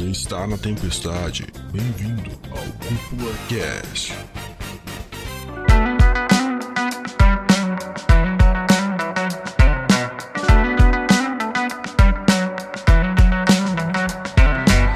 [0.00, 1.46] Você está na tempestade.
[1.70, 4.14] Bem-vindo ao Cúpula Cast.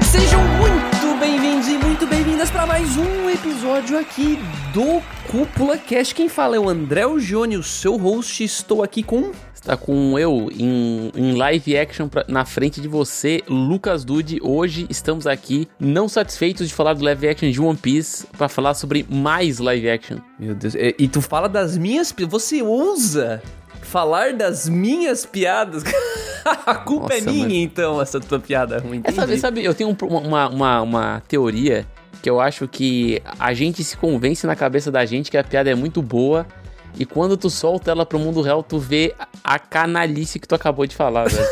[0.01, 4.39] Sejam muito bem-vindos e muito bem-vindas para mais um episódio aqui
[4.73, 6.15] do Cúpula Cast.
[6.15, 8.43] Quem fala é o André Gione, o seu host.
[8.43, 9.31] Estou aqui com
[9.65, 14.37] Tá com eu em, em live action pra- na frente de você, Lucas Dude.
[14.43, 18.75] Hoje estamos aqui não satisfeitos de falar do live action de One Piece pra falar
[18.75, 20.17] sobre mais live action.
[20.39, 23.41] Meu Deus, e, e tu fala das minhas Você ousa
[23.81, 25.83] falar das minhas piadas?
[26.63, 27.55] A culpa é Nossa, minha, mano.
[27.55, 29.01] então, essa tua piada ruim.
[29.03, 31.87] É, sabe, sabe, eu tenho um- uma, uma, uma teoria
[32.21, 35.71] que eu acho que a gente se convence na cabeça da gente que a piada
[35.71, 36.45] é muito boa.
[36.97, 40.85] E quando tu solta ela pro mundo real, tu vê a canalice que tu acabou
[40.85, 41.47] de falar, velho.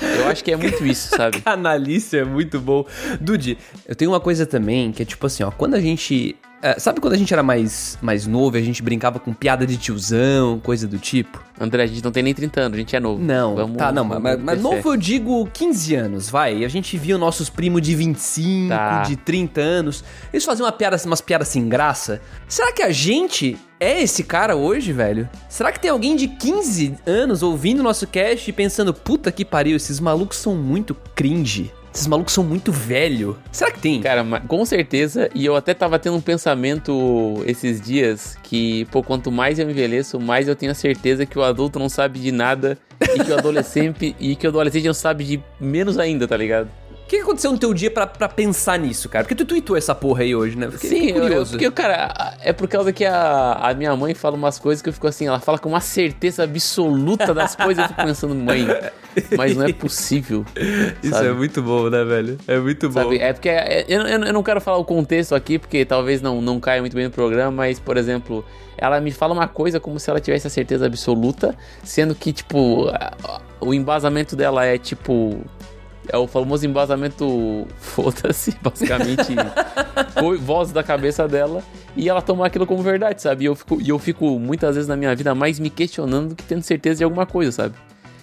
[0.20, 1.40] eu acho que é muito isso, sabe?
[1.42, 2.86] Canalice é muito bom.
[3.20, 6.36] Dude, eu tenho uma coisa também que é tipo assim, ó, quando a gente.
[6.62, 9.66] É, sabe quando a gente era mais, mais novo e a gente brincava com piada
[9.66, 11.42] de tiozão, coisa do tipo?
[11.60, 13.22] André, a gente não tem nem 30 anos, a gente é novo.
[13.22, 16.58] Não, Vamos- tá, não, vamos mas, mas novo eu digo 15 anos, vai.
[16.58, 19.02] E a gente via nossos primos de 25, Tá.
[19.02, 20.04] de 30 anos.
[20.32, 22.20] Eles faziam uma piada, umas piadas sem graça.
[22.48, 25.28] Será que a gente é esse cara hoje, velho?
[25.48, 29.76] Será que tem alguém de 15 anos ouvindo nosso cast e pensando, puta que pariu,
[29.76, 31.72] esses malucos são muito cringe?
[31.96, 33.38] Esses malucos são muito velho.
[33.50, 34.02] Será que tem?
[34.02, 39.32] Cara, com certeza, e eu até tava tendo um pensamento esses dias que, pô, quanto
[39.32, 42.76] mais eu envelheço, mais eu tenho a certeza que o adulto não sabe de nada
[43.00, 46.68] e que o adolescente e que o adolescente não sabe de menos ainda, tá ligado?
[47.06, 49.22] O que aconteceu no teu dia pra, pra pensar nisso, cara?
[49.22, 50.68] Porque tu tweetou essa porra aí hoje, né?
[50.72, 51.50] Fiquei, Sim, fiquei eu, curioso.
[51.52, 54.92] porque, cara, é por causa que a, a minha mãe fala umas coisas que eu
[54.92, 58.66] fico assim, ela fala com uma certeza absoluta das coisas, eu fico pensando, mãe,
[59.38, 60.44] mas não é possível.
[61.00, 61.28] Isso sabe?
[61.28, 62.38] é muito bom, né, velho?
[62.48, 62.94] É muito bom.
[63.00, 63.18] Sabe?
[63.18, 66.40] É porque é- eu, eu, eu não quero falar o contexto aqui, porque talvez não,
[66.42, 68.44] não caia muito bem no programa, mas, por exemplo,
[68.76, 71.54] ela me fala uma coisa como se ela tivesse a certeza absoluta,
[71.84, 72.90] sendo que, tipo,
[73.60, 75.40] o embasamento dela é tipo.
[76.08, 79.34] É o famoso embasamento, foda-se, basicamente,
[80.18, 81.62] co- voz da cabeça dela,
[81.96, 83.44] e ela toma aquilo como verdade, sabe?
[83.44, 86.34] E eu fico, e eu fico muitas vezes na minha vida mais me questionando do
[86.36, 87.74] que tendo certeza de alguma coisa, sabe?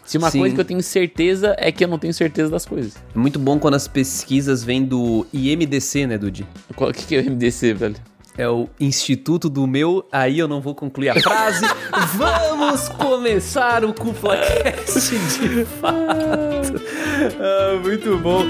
[0.05, 0.39] Se uma Sim.
[0.39, 2.95] coisa que eu tenho certeza é que eu não tenho certeza das coisas.
[3.16, 6.45] É muito bom quando as pesquisas vêm do IMDC, né, Dude?
[6.75, 7.95] O que, que é o MDC, velho?
[8.38, 10.05] É o Instituto do Meu.
[10.11, 11.63] Aí eu não vou concluir a frase.
[12.17, 16.62] Vamos começar o Cúpula Cast de fato.
[17.39, 18.44] Ah, muito bom.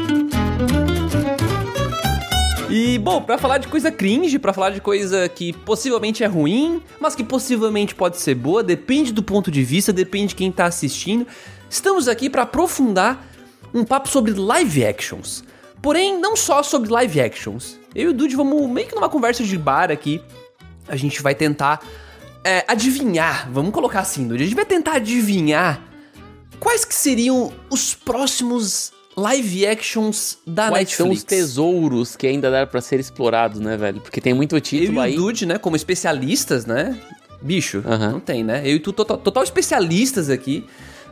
[2.76, 6.82] E, bom, pra falar de coisa cringe, pra falar de coisa que possivelmente é ruim,
[7.00, 10.66] mas que possivelmente pode ser boa, depende do ponto de vista, depende de quem tá
[10.66, 11.28] assistindo,
[11.70, 13.24] estamos aqui pra aprofundar
[13.74, 15.44] um papo sobre live actions.
[15.84, 17.78] Porém, não só sobre live actions.
[17.94, 20.20] Eu e o Dude vamos meio que numa conversa de bar aqui.
[20.88, 21.80] A gente vai tentar
[22.44, 24.42] é, adivinhar, vamos colocar assim, Dude.
[24.42, 25.93] A gente vai tentar adivinhar
[26.64, 31.20] quais que seriam os próximos live actions da Quais são Netflix.
[31.20, 34.02] os tesouros que ainda dá pra ser explorados, né, velho?
[34.02, 35.14] Porque tem muito Eu título e aí.
[35.14, 36.98] o Dude, né, como especialistas, né?
[37.42, 38.14] Bicho, Aham.
[38.14, 38.62] não tem, né?
[38.66, 40.66] Eu e tu, total, total especialistas aqui.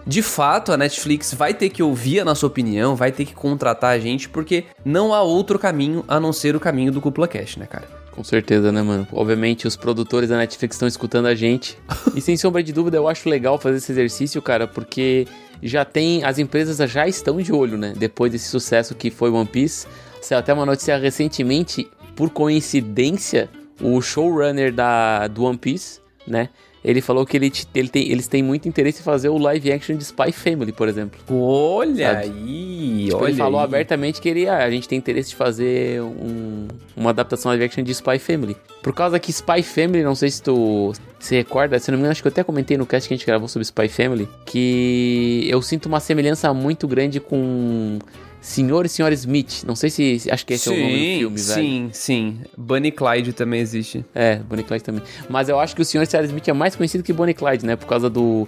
[0.07, 3.91] De fato, a Netflix vai ter que ouvir a nossa opinião, vai ter que contratar
[3.91, 7.57] a gente, porque não há outro caminho a não ser o caminho do Cúpula Cash,
[7.57, 8.00] né, cara?
[8.11, 9.07] Com certeza, né, mano?
[9.11, 11.77] Obviamente, os produtores da Netflix estão escutando a gente.
[12.13, 15.25] e sem sombra de dúvida, eu acho legal fazer esse exercício, cara, porque
[15.63, 16.23] já tem.
[16.23, 17.93] As empresas já estão de olho, né?
[17.95, 19.87] Depois desse sucesso que foi One Piece.
[20.21, 23.49] Saiu até uma notícia recentemente, por coincidência,
[23.81, 26.49] o showrunner da, do One Piece, né?
[26.83, 29.71] Ele falou que ele, te- ele tem, eles têm muito interesse em fazer o live
[29.71, 31.19] action de Spy Family, por exemplo.
[31.29, 32.25] Olha Sabe?
[32.35, 33.65] aí, Tipo, olha ele falou aí.
[33.65, 37.83] abertamente que ele, ah, a gente tem interesse de fazer um- uma adaptação live action
[37.83, 38.57] de Spy Family.
[38.81, 42.13] Por causa que Spy Family, não sei se tu se recorda, se não me engano,
[42.13, 45.45] acho que eu até comentei no cast que a gente gravou sobre Spy Family, que
[45.49, 47.99] eu sinto uma semelhança muito grande com
[48.41, 49.63] Senhor e Senhora Smith.
[49.65, 51.61] Não sei se, acho que esse é o nome do filme, velho.
[51.61, 52.39] Sim, sim.
[52.57, 54.03] Bunny Clyde também existe.
[54.15, 55.03] É, Bonnie Clyde também.
[55.29, 57.65] Mas eu acho que o Senhor e Senhora Smith é mais conhecido que Bonnie Clyde,
[57.65, 57.75] né?
[57.75, 58.47] Por causa do...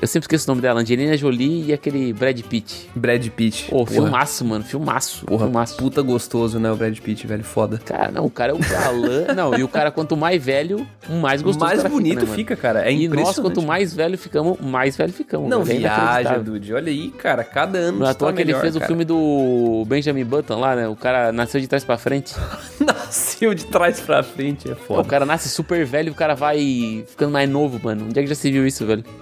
[0.00, 2.90] Eu sempre esqueço o nome dela, Angelina Jolie e aquele Brad Pitt.
[2.94, 3.66] Brad Pitt.
[3.70, 5.24] Pô, Porra, filmaço, mano, filmaço.
[5.24, 5.76] Porra, filmaço.
[5.76, 7.80] puta gostoso, né, o Brad Pitt, velho, foda.
[7.84, 9.26] Cara, não, o cara é um galã.
[9.34, 12.56] não, e o cara, quanto mais velho, mais gostoso Mais o bonito fica, né, fica,
[12.56, 12.86] cara.
[12.86, 12.92] É?
[12.92, 13.26] E impressionante.
[13.26, 15.48] nós, quanto mais velho ficamos, mais velho ficamos.
[15.48, 15.78] Não velho.
[15.78, 16.38] É viaja.
[16.38, 16.74] Dude.
[16.74, 17.44] Olha aí, cara.
[17.44, 18.88] Cada ano Não é à tu toa tá que ele fez o cara.
[18.88, 20.88] filme do Benjamin Button lá, né?
[20.88, 22.34] O cara nasceu de trás pra frente.
[22.92, 25.04] Nasceu de trás pra frente, é O foda.
[25.08, 28.04] cara nasce super velho e o cara vai ficando mais novo, mano.
[28.06, 29.04] Onde é que já se viu isso, velho?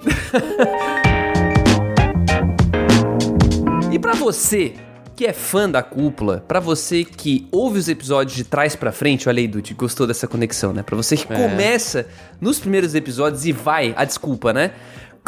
[3.90, 4.72] E pra você
[5.14, 9.28] que é fã da cúpula, pra você que ouve os episódios de trás pra frente,
[9.28, 10.82] olha aí, Dude, gostou dessa conexão, né?
[10.82, 11.36] Pra você que É.
[11.36, 12.06] começa
[12.40, 14.70] nos primeiros episódios e vai, a desculpa, né?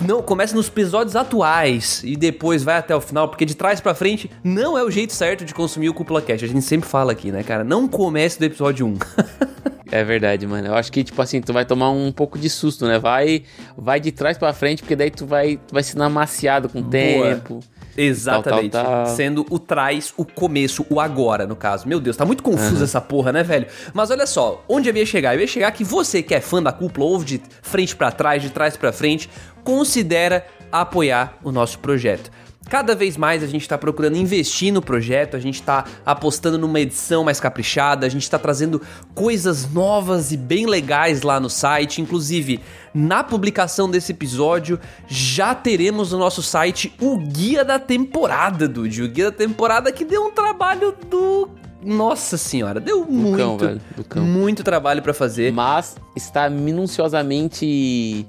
[0.03, 3.95] Não, começa nos episódios atuais e depois vai até o final, porque de trás pra
[3.95, 6.45] frente não é o jeito certo de consumir o Cúpula Cast.
[6.45, 7.63] A gente sempre fala aqui, né, cara?
[7.63, 8.99] Não comece do episódio 1.
[9.93, 10.67] É verdade, mano.
[10.67, 12.99] Eu acho que, tipo assim, tu vai tomar um pouco de susto, né?
[12.99, 13.45] Vai,
[13.79, 16.83] vai de trás pra frente, porque daí tu vai, tu vai sendo amaciado com o
[16.83, 17.61] tempo.
[17.97, 18.71] Exatamente.
[18.71, 19.15] Tal, tal, tal.
[19.15, 21.89] Sendo o trás, o começo, o agora, no caso.
[21.89, 23.67] Meu Deus, tá muito confusa essa porra, né, velho?
[23.93, 25.35] Mas olha só, onde eu ia chegar?
[25.35, 28.43] Eu ia chegar que você que é fã da cúpula, ouve de frente pra trás,
[28.43, 29.29] de trás pra frente,
[29.63, 32.31] considera apoiar o nosso projeto.
[32.69, 36.81] Cada vez mais a gente está procurando investir no projeto, a gente está apostando numa
[36.81, 38.81] edição mais caprichada, a gente está trazendo
[39.15, 42.01] coisas novas e bem legais lá no site.
[42.01, 42.61] Inclusive,
[42.95, 49.03] na publicação desse episódio, já teremos no nosso site o guia da temporada, Dude.
[49.03, 51.51] O guia da temporada que deu um trabalho do.
[51.85, 54.25] Nossa senhora, deu muito, velho, do cão.
[54.25, 55.53] muito trabalho para fazer.
[55.53, 58.27] Mas está minuciosamente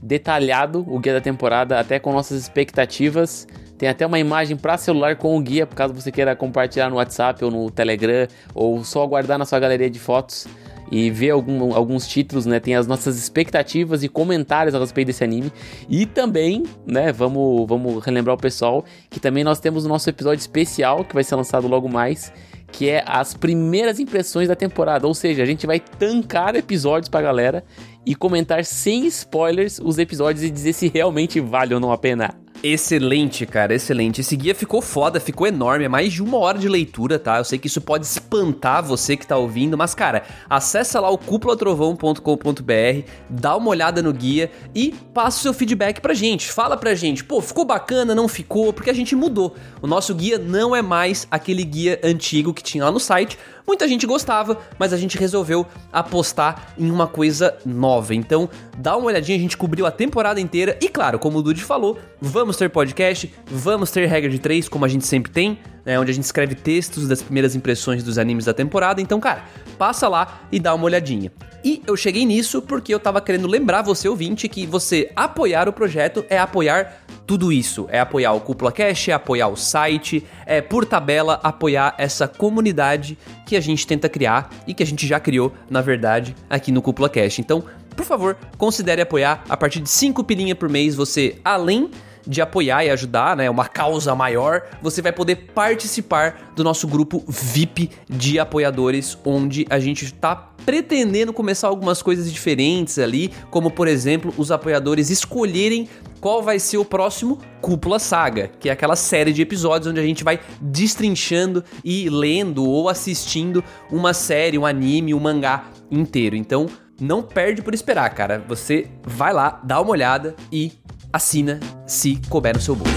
[0.00, 3.46] detalhado o guia da temporada, até com nossas expectativas.
[3.76, 6.96] Tem até uma imagem para celular com o guia, por caso você queira compartilhar no
[6.96, 10.46] WhatsApp ou no Telegram, ou só guardar na sua galeria de fotos
[10.92, 12.60] e ver algum- alguns títulos, né?
[12.60, 15.50] Tem as nossas expectativas e comentários a respeito desse anime.
[15.88, 20.40] E também, né, vamos, vamos relembrar o pessoal que também nós temos o nosso episódio
[20.40, 22.32] especial, que vai ser lançado logo mais,
[22.70, 25.06] que é as primeiras impressões da temporada.
[25.06, 27.64] Ou seja, a gente vai tancar episódios pra galera
[28.06, 32.43] e comentar sem spoilers os episódios e dizer se realmente vale ou não a pena.
[32.66, 34.22] Excelente, cara, excelente.
[34.22, 37.36] Esse guia ficou foda, ficou enorme, é mais de uma hora de leitura, tá?
[37.36, 41.18] Eu sei que isso pode espantar você que tá ouvindo, mas, cara, acessa lá o
[41.18, 46.50] cúpulatrovão.com.br, dá uma olhada no guia e passa o seu feedback pra gente.
[46.50, 48.72] Fala pra gente, pô, ficou bacana, não ficou?
[48.72, 49.54] Porque a gente mudou.
[49.82, 53.36] O nosso guia não é mais aquele guia antigo que tinha lá no site.
[53.66, 58.14] Muita gente gostava, mas a gente resolveu apostar em uma coisa nova.
[58.14, 60.78] Então, dá uma olhadinha, a gente cobriu a temporada inteira.
[60.82, 64.84] E claro, como o Dude falou, vamos ter podcast, vamos ter regra de três, como
[64.84, 65.98] a gente sempre tem, né?
[65.98, 69.00] Onde a gente escreve textos das primeiras impressões dos animes da temporada.
[69.00, 69.44] Então, cara,
[69.78, 71.32] passa lá e dá uma olhadinha.
[71.64, 75.72] E eu cheguei nisso porque eu tava querendo lembrar você, ouvinte, que você apoiar o
[75.72, 77.86] projeto é apoiar tudo isso.
[77.90, 83.16] É apoiar o Cúpula Cash, é apoiar o site, é por tabela apoiar essa comunidade
[83.46, 86.82] que a gente tenta criar e que a gente já criou, na verdade, aqui no
[86.82, 87.38] Cúpula Cash.
[87.38, 87.64] Então,
[87.96, 91.90] por favor, considere apoiar a partir de 5 pilinha por mês, você além
[92.26, 97.24] de apoiar e ajudar, né, uma causa maior, você vai poder participar do nosso grupo
[97.28, 100.34] VIP de apoiadores, onde a gente tá
[100.64, 105.88] pretendendo começar algumas coisas diferentes ali, como por exemplo, os apoiadores escolherem
[106.20, 110.02] qual vai ser o próximo Cúpula Saga, que é aquela série de episódios onde a
[110.02, 116.34] gente vai destrinchando e lendo ou assistindo uma série, um anime, um mangá inteiro.
[116.34, 116.66] Então,
[117.00, 118.42] não perde por esperar, cara.
[118.48, 120.72] Você vai lá, dá uma olhada e
[121.14, 122.92] assina se couber no seu bolso.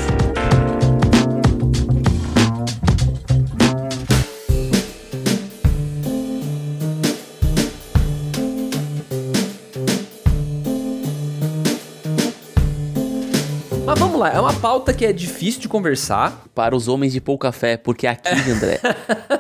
[13.86, 16.44] Mas vamos lá, é uma pauta que é difícil de conversar.
[16.56, 18.80] Para os homens de pouca fé, porque aqui, André,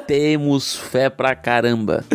[0.05, 2.05] temos fé pra caramba.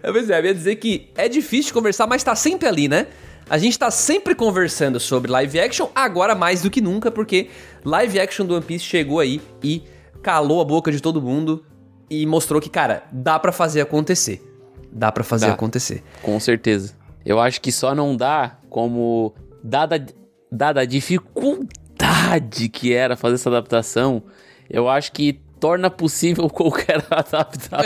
[0.00, 3.08] Pois é, eu ia dizer que é difícil de conversar, mas tá sempre ali, né?
[3.48, 7.50] A gente tá sempre conversando sobre live action, agora mais do que nunca, porque
[7.84, 9.82] live action do One Piece chegou aí e
[10.22, 11.64] calou a boca de todo mundo
[12.08, 14.42] e mostrou que, cara, dá pra fazer acontecer.
[14.90, 15.52] Dá pra fazer Dá.
[15.52, 16.02] acontecer.
[16.22, 16.96] Com certeza.
[17.24, 20.04] Eu acho que só não dá como, dada,
[20.50, 24.22] dada a dificuldade que era fazer essa adaptação,
[24.70, 27.78] eu acho que torna possível qualquer adaptação.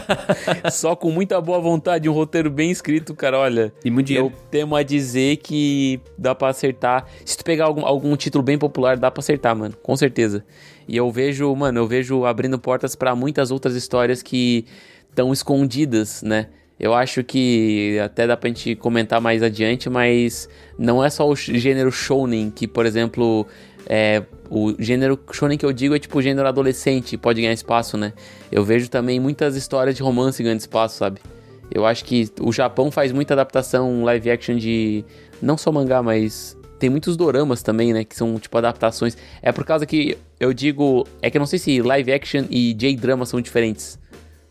[0.72, 3.70] só com muita boa vontade, um roteiro bem escrito, cara, olha.
[3.84, 4.28] E muito dinheiro.
[4.28, 7.04] Eu temo a dizer que dá pra acertar.
[7.22, 9.74] Se tu pegar algum, algum título bem popular, dá pra acertar, mano.
[9.82, 10.42] Com certeza.
[10.88, 14.64] E eu vejo, mano, eu vejo abrindo portas pra muitas outras histórias que
[15.10, 16.46] estão escondidas, né?
[16.80, 21.36] Eu acho que até dá pra gente comentar mais adiante, mas não é só o
[21.36, 23.46] gênero shounen que, por exemplo,
[23.86, 24.22] é,
[24.54, 28.12] o gênero shonen que eu digo é tipo o gênero adolescente, pode ganhar espaço, né?
[28.50, 31.22] Eu vejo também muitas histórias de romance ganhando espaço, sabe?
[31.70, 35.06] Eu acho que o Japão faz muita adaptação live action de
[35.40, 39.16] não só mangá, mas tem muitos doramas também, né, que são tipo adaptações.
[39.40, 42.74] É por causa que eu digo, é que eu não sei se live action e
[42.74, 43.98] J-drama são diferentes.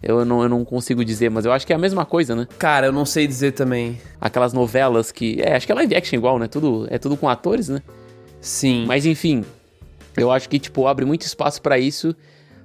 [0.01, 2.47] Eu não, eu não consigo dizer, mas eu acho que é a mesma coisa, né?
[2.57, 4.01] Cara, eu não sei dizer também.
[4.19, 5.39] Aquelas novelas que.
[5.39, 6.47] É, acho que é live action igual, né?
[6.47, 7.83] Tudo, é tudo com atores, né?
[8.39, 8.85] Sim.
[8.87, 9.45] Mas enfim,
[10.17, 12.15] eu acho que, tipo, abre muito espaço pra isso.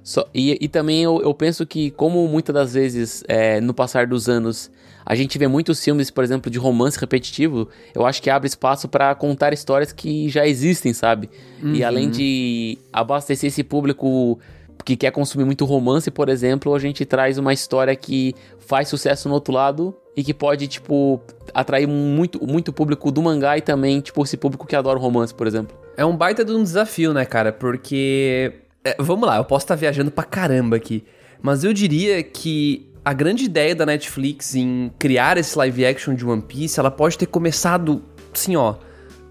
[0.03, 4.07] Só, e, e também eu, eu penso que, como muitas das vezes, é, no passar
[4.07, 4.71] dos anos,
[5.05, 8.87] a gente vê muitos filmes, por exemplo, de romance repetitivo, eu acho que abre espaço
[8.87, 11.29] para contar histórias que já existem, sabe?
[11.61, 11.73] Uhum.
[11.73, 14.39] E além de abastecer esse público
[14.83, 19.27] que quer consumir muito romance, por exemplo, a gente traz uma história que faz sucesso
[19.27, 21.21] no outro lado e que pode, tipo,
[21.53, 25.45] atrair muito, muito público do mangá e também, tipo, esse público que adora romance, por
[25.45, 25.77] exemplo.
[25.95, 27.51] É um baita de um desafio, né, cara?
[27.51, 28.53] Porque.
[28.83, 31.03] É, vamos lá, eu posso estar tá viajando pra caramba aqui.
[31.41, 36.25] Mas eu diria que a grande ideia da Netflix em criar esse live action de
[36.25, 38.03] One Piece, ela pode ter começado,
[38.33, 38.75] assim, ó,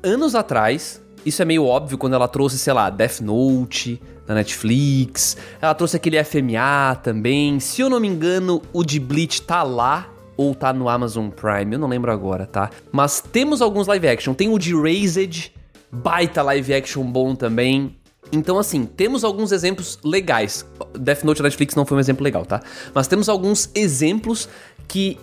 [0.03, 1.03] anos atrás.
[1.27, 5.37] Isso é meio óbvio quando ela trouxe, sei lá, Death Note, na Netflix.
[5.61, 7.59] Ela trouxe aquele FMA também.
[7.59, 11.73] Se eu não me engano, o de Bleach tá lá ou tá no Amazon Prime,
[11.75, 12.71] eu não lembro agora, tá?
[12.93, 14.35] Mas temos alguns live action.
[14.35, 15.51] Tem o de Raised,
[15.91, 17.97] baita live action bom também.
[18.31, 20.65] Então, assim, temos alguns exemplos legais.
[20.97, 22.61] Death Note da Netflix não foi um exemplo legal, tá?
[22.95, 24.49] Mas temos alguns exemplos
[24.87, 25.19] que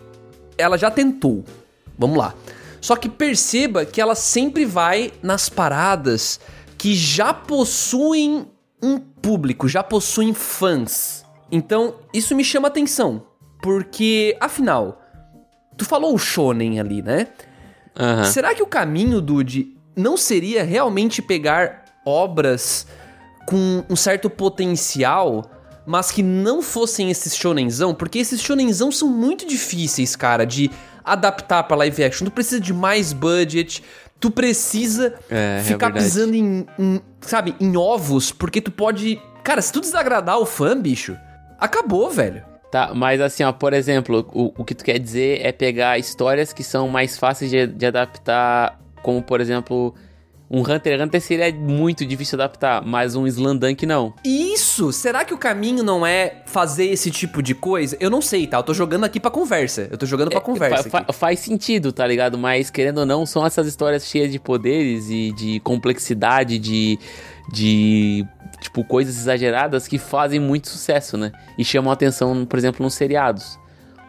[0.58, 1.46] ela já tentou.
[1.98, 2.34] Vamos lá.
[2.84, 6.38] Só que perceba que ela sempre vai nas paradas
[6.78, 8.46] que já possuem
[8.82, 11.24] um público, já possuem fãs.
[11.50, 13.26] Então, isso me chama atenção,
[13.62, 15.02] porque afinal,
[15.78, 17.30] tu falou o shonen ali, né?
[17.98, 18.26] Uhum.
[18.26, 22.86] Será que o caminho, Dude, não seria realmente pegar obras
[23.48, 25.50] com um certo potencial,
[25.86, 27.96] mas que não fossem esses shonenzão?
[27.96, 30.70] Porque esses shonenzão são muito difíceis, cara, de
[31.04, 32.26] adaptar para live action.
[32.26, 33.84] Tu precisa de mais budget,
[34.20, 39.22] tu precisa é, é ficar é pisando em, em, sabe, em ovos, porque tu pode.
[39.44, 41.18] Cara, se tu desagradar o fã, bicho,
[41.60, 42.44] acabou, velho.
[42.72, 46.52] Tá, mas assim, ó, por exemplo, o, o que tu quer dizer é pegar histórias
[46.52, 49.94] que são mais fáceis de, de adaptar, como por exemplo
[50.54, 54.14] um Hunter x Hunter seria muito difícil adaptar, mas um Slandunk não.
[54.24, 54.94] Isso!
[54.94, 57.98] Será que o caminho não é fazer esse tipo de coisa?
[58.00, 58.58] Eu não sei, tá?
[58.58, 59.88] Eu tô jogando aqui pra conversa.
[59.90, 60.88] Eu tô jogando pra é, conversa.
[60.92, 62.38] Fa faz sentido, tá ligado?
[62.38, 67.00] Mas, querendo ou não, são essas histórias cheias de poderes e de complexidade, de.
[67.52, 68.24] de
[68.62, 71.32] tipo, coisas exageradas que fazem muito sucesso, né?
[71.58, 73.58] E chamam a atenção, por exemplo, nos seriados.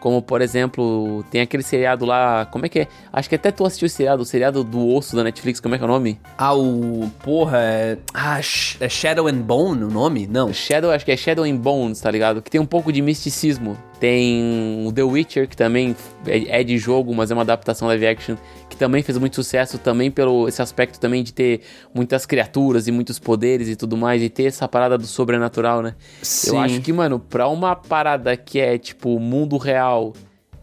[0.05, 2.45] Como, por exemplo, tem aquele seriado lá.
[2.51, 2.87] Como é que é?
[3.11, 5.79] Acho que até tu assistiu o seriado, o seriado do osso da Netflix, como é
[5.79, 6.19] que é o nome?
[6.37, 7.11] Ah, o.
[7.23, 7.97] Porra, é.
[8.13, 10.27] Ah, é Shadow and Bone o nome?
[10.27, 10.53] Não.
[10.53, 12.39] Shadow, acho que é Shadow and Bones, tá ligado?
[12.39, 13.75] Que tem um pouco de misticismo.
[14.05, 15.95] Tem o The Witcher, que também
[16.27, 18.35] é, é de jogo, mas é uma adaptação live action,
[18.69, 22.91] que também fez muito sucesso, também pelo esse aspecto também de ter muitas criaturas e
[22.91, 25.95] muitos poderes e tudo mais, e ter essa parada do sobrenatural, né?
[26.21, 26.51] Sim.
[26.51, 30.13] Eu acho que, mano, pra uma parada que é tipo mundo real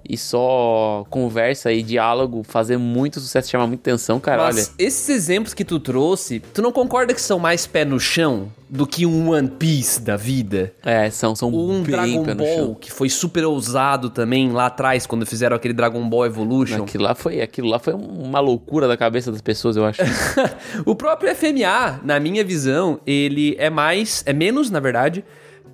[0.09, 4.45] e só conversa e diálogo fazer muito sucesso, chamar muita atenção, cara.
[4.45, 4.75] Mas olha.
[4.79, 8.87] esses exemplos que tu trouxe, tu não concorda que são mais pé no chão do
[8.87, 10.73] que um One Piece da vida?
[10.83, 15.55] É, são, são um Dragon Ball, que foi super ousado também lá atrás, quando fizeram
[15.55, 16.85] aquele Dragon Ball Evolution.
[16.85, 20.01] Aquilo lá foi, aquilo lá foi uma loucura da cabeça das pessoas, eu acho.
[20.87, 25.25] o próprio FMA, na minha visão, ele é mais, é menos, na verdade,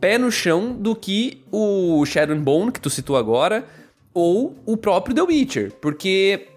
[0.00, 3.64] pé no chão do que o Shadow Bone, que tu citou agora,
[4.12, 6.48] ou o próprio The Witcher, porque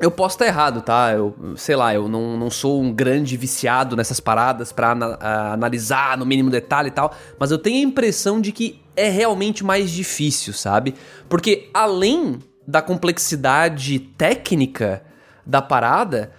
[0.00, 1.12] eu posso estar errado, tá?
[1.12, 5.18] Eu, sei lá, eu não, não sou um grande viciado nessas paradas para ana
[5.52, 9.64] analisar no mínimo detalhe e tal, mas eu tenho a impressão de que é realmente
[9.64, 10.94] mais difícil, sabe?
[11.28, 15.02] Porque além da complexidade técnica
[15.46, 16.32] da parada,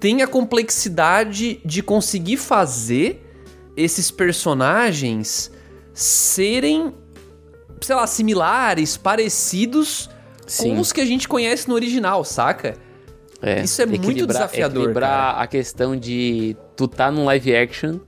[0.00, 3.24] tem a complexidade de conseguir fazer
[3.76, 5.50] esses personagens
[5.94, 6.94] serem
[7.82, 10.08] sei lá, similares, parecidos
[10.46, 10.74] Sim.
[10.74, 12.76] com os que a gente conhece no original, saca?
[13.40, 14.82] É, Isso é muito desafiador.
[14.82, 15.42] Equilibrar cara.
[15.42, 17.98] a questão de tu tá num live action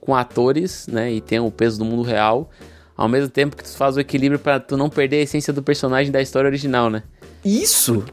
[0.00, 1.12] com atores, né?
[1.12, 2.50] E tem o peso do mundo real,
[2.96, 5.62] ao mesmo tempo que tu faz o equilíbrio para tu não perder a essência do
[5.62, 7.02] personagem da história original, né?
[7.44, 8.04] Isso!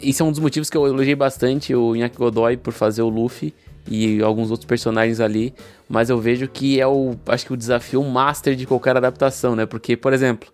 [0.00, 3.08] Isso é um dos motivos que eu elogiei bastante o Inaki Godoy por fazer o
[3.08, 3.52] Luffy
[3.86, 5.52] e alguns outros personagens ali,
[5.88, 9.66] mas eu vejo que é o, acho que o desafio master de qualquer adaptação, né?
[9.66, 10.48] Porque, por exemplo,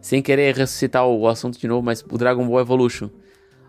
[0.00, 3.10] sem querer ressuscitar o assunto de novo, mas o Dragon Ball Evolution.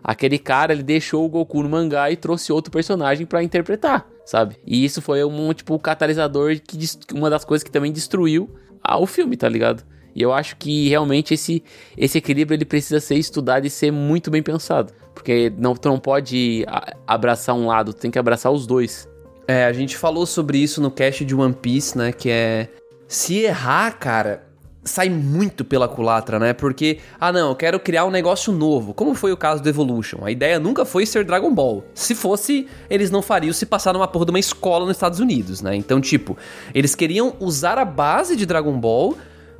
[0.02, 4.56] Aquele cara, ele deixou o Goku no mangá e trouxe outro personagem para interpretar, sabe?
[4.66, 6.78] E isso foi um, tipo, catalisador que
[7.14, 8.50] uma das coisas que também destruiu
[8.98, 9.84] o filme, tá ligado?
[10.14, 11.62] E eu acho que realmente esse,
[11.96, 14.92] esse equilíbrio ele precisa ser estudado e ser muito bem pensado.
[15.14, 16.66] Porque não, tu não pode
[17.06, 19.08] abraçar um lado, tu tem que abraçar os dois.
[19.46, 22.12] É, a gente falou sobre isso no cast de One Piece, né?
[22.12, 22.68] Que é.
[23.08, 24.46] Se errar, cara,
[24.84, 26.52] sai muito pela culatra, né?
[26.52, 30.18] Porque, ah não, eu quero criar um negócio novo, como foi o caso do Evolution.
[30.24, 31.84] A ideia nunca foi ser Dragon Ball.
[31.94, 35.62] Se fosse, eles não fariam se passar numa porra de uma escola nos Estados Unidos,
[35.62, 35.76] né?
[35.76, 36.36] Então, tipo,
[36.74, 39.16] eles queriam usar a base de Dragon Ball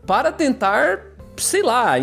[0.06, 1.00] para tentar,
[1.36, 1.94] sei lá,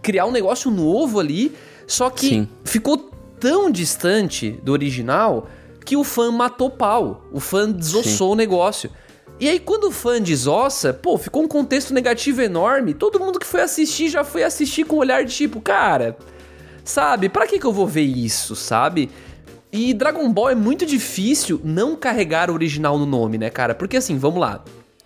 [0.00, 1.54] criar um negócio novo ali,
[1.86, 2.48] só que Sim.
[2.64, 5.48] ficou tão distante do original
[5.84, 7.26] que o fã matou pau.
[7.32, 8.32] O fã desossou Sim.
[8.32, 8.90] o negócio.
[9.40, 12.94] E aí, quando o fã desossa, pô, ficou um contexto negativo enorme.
[12.94, 16.16] Todo mundo que foi assistir já foi assistir com um olhar de tipo, cara,
[16.84, 19.10] sabe, pra que, que eu vou ver isso, sabe?
[19.72, 23.74] E Dragon Ball é muito difícil não carregar o original no nome, né, cara?
[23.74, 24.62] Porque assim, vamos lá.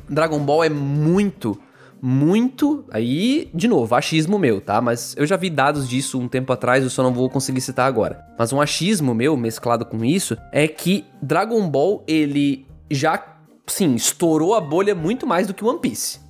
[0.06, 1.58] Dragon Ball é muito,
[2.02, 2.84] muito.
[2.90, 4.78] Aí, de novo, achismo meu, tá?
[4.82, 7.86] Mas eu já vi dados disso um tempo atrás, eu só não vou conseguir citar
[7.86, 8.22] agora.
[8.38, 13.37] Mas um achismo meu, mesclado com isso, é que Dragon Ball, ele já
[13.68, 16.20] sim, estourou a bolha muito mais do que One Piece,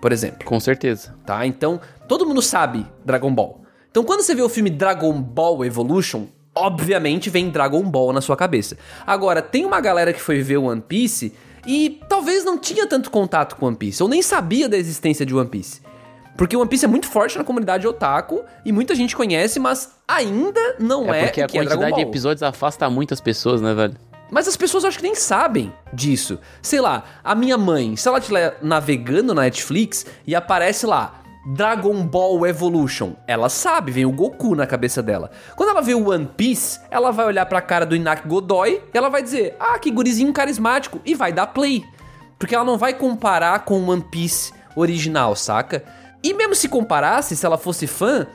[0.00, 0.44] por exemplo.
[0.44, 1.14] Com certeza.
[1.24, 1.46] Tá?
[1.46, 3.62] Então, todo mundo sabe Dragon Ball.
[3.90, 8.36] Então, quando você vê o filme Dragon Ball Evolution, obviamente vem Dragon Ball na sua
[8.36, 8.76] cabeça.
[9.06, 11.32] Agora, tem uma galera que foi ver One Piece
[11.66, 15.34] e talvez não tinha tanto contato com One Piece, ou nem sabia da existência de
[15.34, 15.80] One Piece.
[16.36, 20.76] Porque One Piece é muito forte na comunidade otaku e muita gente conhece, mas ainda
[20.78, 23.96] não é, é porque a é quantidade é de episódios afasta muitas pessoas, né, velho?
[24.30, 26.38] Mas as pessoas acho que nem sabem disso.
[26.60, 32.04] Sei lá, a minha mãe, se ela estiver navegando na Netflix e aparece lá Dragon
[32.04, 35.30] Ball Evolution, ela sabe, vem o Goku na cabeça dela.
[35.54, 38.98] Quando ela vê o One Piece, ela vai olhar pra cara do Inak Godoy e
[38.98, 41.84] ela vai dizer: "Ah, que gurizinho carismático" e vai dar play.
[42.36, 45.84] Porque ela não vai comparar com o One Piece original, saca?
[46.22, 48.26] E mesmo se comparasse, se ela fosse fã,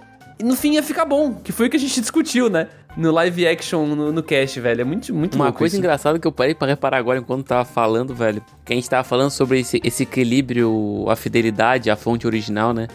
[0.41, 2.69] no fim ia ficar bom, que foi o que a gente discutiu, né?
[2.97, 4.81] No live action no, no cast, velho.
[4.81, 5.79] É muito, muito Uma coisa isso.
[5.79, 8.41] engraçada que eu parei para reparar agora enquanto tava falando, velho.
[8.65, 12.87] Que a gente tava falando sobre esse, esse equilíbrio, a fidelidade, a fonte original, né?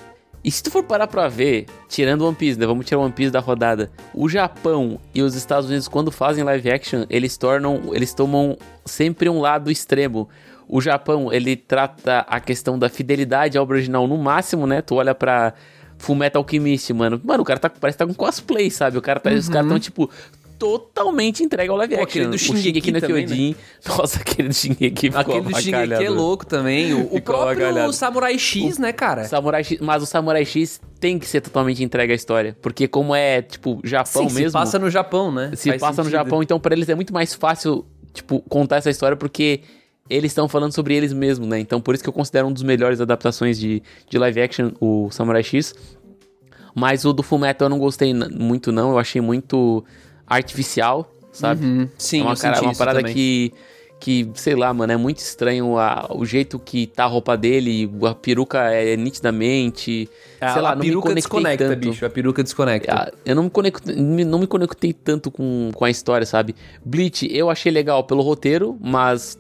[0.45, 2.67] E se tu for parar pra ver, tirando One Piece, né?
[2.67, 3.91] Vamos tirar One Piece da rodada.
[4.15, 7.93] O Japão e os Estados Unidos, quando fazem live action, eles tornam.
[7.93, 10.29] Eles tomam sempre um lado extremo.
[10.69, 14.83] O Japão, ele trata a questão da fidelidade ao original no máximo, né?
[14.83, 15.55] Tu olha pra
[15.99, 17.21] Fullmetal Alchemist, mano.
[17.25, 18.99] Mano, o cara tá, parece que tá com cosplay, sabe?
[18.99, 19.39] O cara tá, uhum.
[19.39, 20.11] Os caras tão, tipo,
[20.59, 22.21] totalmente entregue ao live Pô, action.
[22.23, 23.51] Aquele do Shingeki, no Kyojin.
[23.51, 23.57] Né?
[23.87, 26.93] Nossa, aquele do Shingeki ficou Aquele do Shingeki é louco também.
[26.95, 29.25] O, o próprio Samurai X, o, né, cara?
[29.25, 32.57] Samurai X, mas o Samurai X tem que ser totalmente entregue à história.
[32.61, 34.51] Porque como é, tipo, Japão Sim, mesmo...
[34.51, 35.53] se passa no Japão, né?
[35.55, 36.05] Se Faz passa sentido.
[36.05, 39.61] no Japão, então para eles é muito mais fácil, tipo, contar essa história porque
[40.09, 41.59] eles estão falando sobre eles mesmos, né?
[41.59, 45.11] Então por isso que eu considero um dos melhores adaptações de, de live action o
[45.11, 45.75] Samurai X.
[46.75, 48.91] Mas o do Fullmetal eu não gostei muito, não.
[48.91, 49.83] Eu achei muito
[50.27, 51.65] artificial, sabe?
[51.65, 51.89] Uhum.
[51.97, 53.15] Sim, é uma, cara, uma parada também.
[53.15, 53.53] que
[53.99, 57.91] que, sei lá, mano, é muito estranho a, o jeito que tá a roupa dele,
[58.05, 60.09] a peruca é, é nitidamente.
[60.41, 61.79] A, sei lá, a não peruca me desconecta, tanto.
[61.79, 62.05] bicho.
[62.05, 62.93] A peruca desconecta.
[62.93, 66.55] Ah, eu não me, conectei, não me conectei tanto com, com a história, sabe?
[66.85, 69.39] Bleach eu achei legal pelo roteiro, mas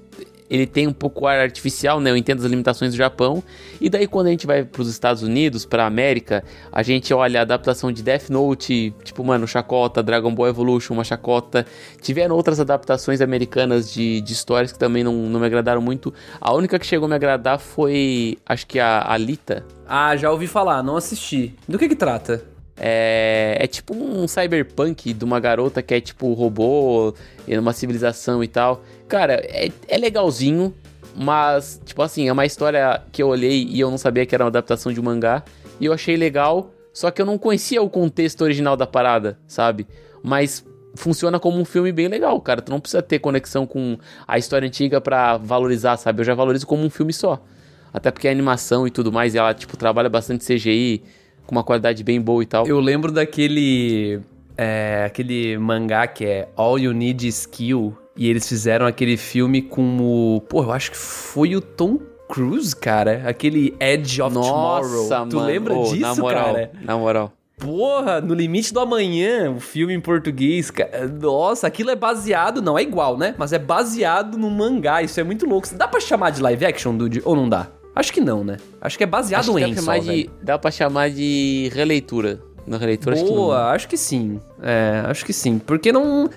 [0.50, 2.10] ele tem um pouco ar artificial, né?
[2.10, 3.42] Eu entendo as limitações do Japão.
[3.80, 7.40] E daí quando a gente vai para os Estados Unidos, para América, a gente olha
[7.40, 11.66] a adaptação de Death Note, tipo, mano, chacota, Dragon Ball Evolution, uma chacota.
[12.00, 16.12] Tiveram outras adaptações americanas de, de histórias que também não, não me agradaram muito.
[16.40, 19.64] A única que chegou a me agradar foi, acho que a Alita.
[19.88, 21.54] Ah, já ouvi falar, não assisti.
[21.68, 22.55] Do que que trata?
[22.78, 27.14] É, é tipo um cyberpunk de uma garota que é tipo robô,
[27.48, 28.82] numa civilização e tal.
[29.08, 30.74] Cara, é, é legalzinho,
[31.16, 34.44] mas, tipo assim, é uma história que eu olhei e eu não sabia que era
[34.44, 35.42] uma adaptação de um mangá.
[35.80, 39.86] E eu achei legal, só que eu não conhecia o contexto original da parada, sabe?
[40.22, 42.60] Mas funciona como um filme bem legal, cara.
[42.60, 46.20] Tu não precisa ter conexão com a história antiga para valorizar, sabe?
[46.20, 47.42] Eu já valorizo como um filme só.
[47.92, 51.02] Até porque a animação e tudo mais, ela, tipo, trabalha bastante CGI,
[51.46, 52.66] com uma qualidade bem boa e tal.
[52.66, 54.20] Eu lembro daquele.
[54.58, 57.96] É, aquele mangá que é All You Need Skill.
[58.16, 60.40] E eles fizeram aquele filme com o.
[60.42, 63.22] Pô, eu acho que foi o Tom Cruise, cara.
[63.26, 65.28] Aquele Edge of Nossa, Tomorrow.
[65.28, 66.70] Tu lembra oh, disso, na moral, cara?
[66.82, 67.32] Na moral.
[67.58, 71.08] Porra, no limite do amanhã, o filme em português, cara.
[71.08, 73.34] Nossa, aquilo é baseado, não é igual, né?
[73.38, 75.66] Mas é baseado no mangá, isso é muito louco.
[75.74, 77.22] Dá pra chamar de live action, Dude?
[77.24, 77.68] Ou não dá?
[77.96, 78.58] Acho que não, né?
[78.78, 82.38] Acho que é baseado acho em dá só, de, Dá pra chamar de releitura.
[82.66, 83.70] Na releitura, Boa, acho que não.
[83.70, 84.40] acho que sim.
[84.60, 85.58] É, acho que sim.
[85.58, 86.28] Porque não.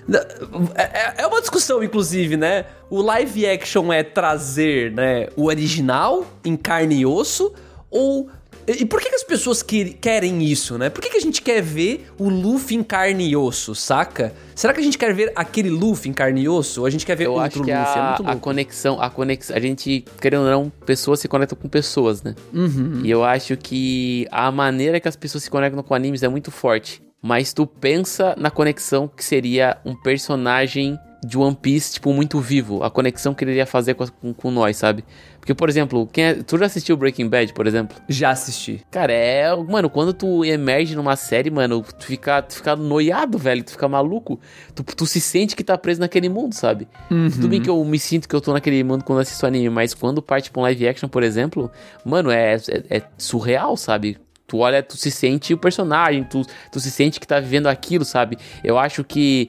[0.74, 2.66] É, é uma discussão, inclusive, né?
[2.88, 7.52] O live action é trazer, né, o original em carne e osso
[7.90, 8.30] ou
[8.78, 10.90] E por que, que as pessoas que- querem isso, né?
[10.90, 14.32] Por que, que a gente quer ver o Luffy em carne e osso, saca?
[14.54, 16.80] Será que a gente quer ver aquele Luffy em carne e osso?
[16.80, 17.72] Ou a gente quer ver Eu outro acho que Luffy?
[17.72, 18.40] é a, muito a louco.
[18.40, 22.34] conexão, a conexão, a gente, querendo ou não, pessoas se conectam com pessoas, né?
[22.52, 23.00] Uhum.
[23.04, 26.50] E eu acho que a maneira que as pessoas se conectam com animes é muito
[26.50, 27.02] forte.
[27.22, 32.82] Mas tu pensa na conexão que seria um personagem de One Piece, tipo, muito vivo.
[32.82, 35.04] A conexão que ele iria fazer com, com, com nós, sabe?
[35.38, 37.96] Porque, por exemplo, quem é- tu já assistiu Breaking Bad, por exemplo?
[38.08, 38.82] Já assisti.
[38.90, 39.54] Cara, é.
[39.56, 43.62] Mano, quando tu emerge numa série, mano, tu fica, tu fica noiado, velho.
[43.64, 44.38] Tu fica maluco.
[44.74, 46.86] Tu, tu se sente que tá preso naquele mundo, sabe?
[47.08, 49.94] Tudo bem que eu me sinto que eu tô naquele mundo quando assisto anime, mas
[49.94, 51.70] quando parte pra um live action, por exemplo,
[52.04, 54.18] mano, é, é, é surreal, sabe?
[54.46, 58.04] Tu olha, tu se sente o personagem, tu, tu se sente que tá vivendo aquilo,
[58.04, 58.36] sabe?
[58.64, 59.48] Eu acho que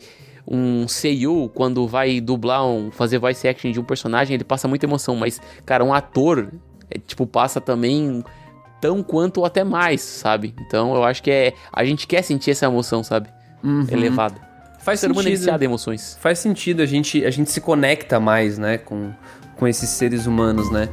[0.51, 4.85] um seiyuu, quando vai dublar, um, fazer voice acting de um personagem, ele passa muita
[4.85, 6.51] emoção, mas, cara, um ator,
[6.89, 8.21] é, tipo, passa também
[8.81, 10.53] tão quanto ou até mais, sabe?
[10.67, 11.53] Então eu acho que é.
[11.71, 13.29] A gente quer sentir essa emoção, sabe?
[13.89, 14.35] Elevada.
[14.79, 15.61] Faz o ser humano é sentido.
[15.61, 16.17] emoções.
[16.19, 19.13] Faz sentido, a gente, a gente se conecta mais, né, com,
[19.55, 20.89] com esses seres humanos, né?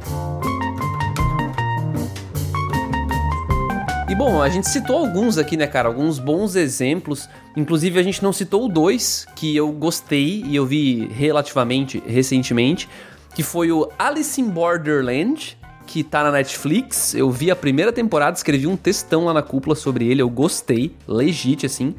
[4.09, 5.87] E bom, a gente citou alguns aqui, né, cara?
[5.87, 7.29] Alguns bons exemplos.
[7.55, 12.89] Inclusive, a gente não citou dois que eu gostei e eu vi relativamente recentemente,
[13.35, 17.13] que foi o Alice in Borderland, que tá na Netflix.
[17.13, 20.95] Eu vi a primeira temporada, escrevi um textão lá na cúpula sobre ele, eu gostei,
[21.07, 21.93] legit, assim.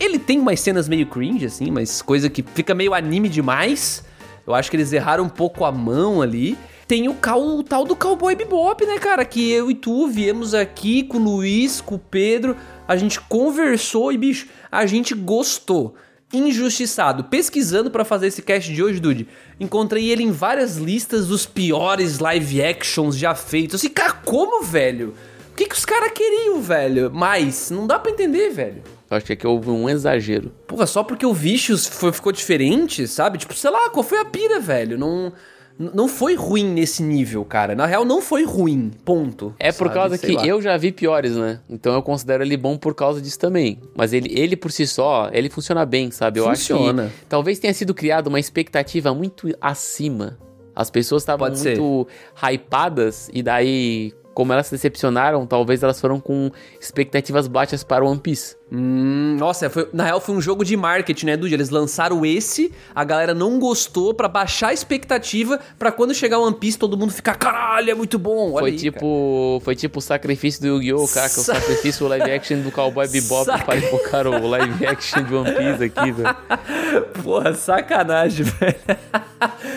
[0.00, 4.02] Ele tem umas cenas meio cringe, assim, mas coisa que fica meio anime demais.
[4.46, 6.56] Eu acho que eles erraram um pouco a mão ali.
[6.88, 9.24] Tem o, cal- o tal do Cowboy Bebop, né, cara?
[9.24, 12.56] Que eu e tu viemos aqui com o Luiz, com o Pedro.
[12.86, 15.94] A gente conversou e, bicho, a gente gostou.
[16.34, 17.24] Injustiçado.
[17.24, 19.28] Pesquisando pra fazer esse cast de hoje, Dude,
[19.60, 23.76] encontrei ele em várias listas dos piores live actions já feitos.
[23.76, 25.14] Assim, cara, como, velho?
[25.52, 27.10] O que, que os caras queriam, velho?
[27.12, 28.82] Mas, não dá pra entender, velho.
[29.10, 30.50] Eu acho que aqui houve um exagero.
[30.66, 33.36] Porra, só porque o Vicious foi- ficou diferente, sabe?
[33.36, 34.96] Tipo, sei lá, qual foi a pira, velho?
[34.98, 35.30] Não,
[35.78, 37.74] não foi ruim nesse nível, cara.
[37.74, 39.54] Na real, não foi ruim, ponto.
[39.58, 39.94] É por sabe?
[39.94, 40.46] causa Sei que lá.
[40.46, 41.60] eu já vi piores, né?
[41.68, 43.78] Então eu considero ele bom por causa disso também.
[43.96, 46.38] Mas ele, ele por si só, ele funciona bem, sabe?
[46.40, 47.04] Eu Funciona.
[47.06, 50.38] acho que talvez tenha sido criado uma expectativa muito acima.
[50.74, 51.78] As pessoas estavam Pode ser.
[51.78, 52.08] muito
[52.52, 58.18] hypadas e daí, como elas se decepcionaram, talvez elas foram com expectativas baixas para One
[58.20, 58.56] Piece.
[58.74, 61.52] Hum, nossa, foi- na real foi um jogo de marketing, né, Dude?
[61.52, 66.46] Eles lançaram esse, a galera não gostou pra baixar a expectativa pra quando chegar o
[66.46, 68.52] One Piece todo mundo ficar, caralho, é muito bom.
[68.52, 71.54] Olha foi aí, tipo, foi tipo o sacrifício do Yu-Gi-Oh, cara, que é o Sa-
[71.56, 75.84] sacrifício live action do Cowboy Bebop Sac- para invocar o live action de One Piece
[75.84, 76.36] aqui, velho.
[77.22, 78.76] Porra, sacanagem, velho.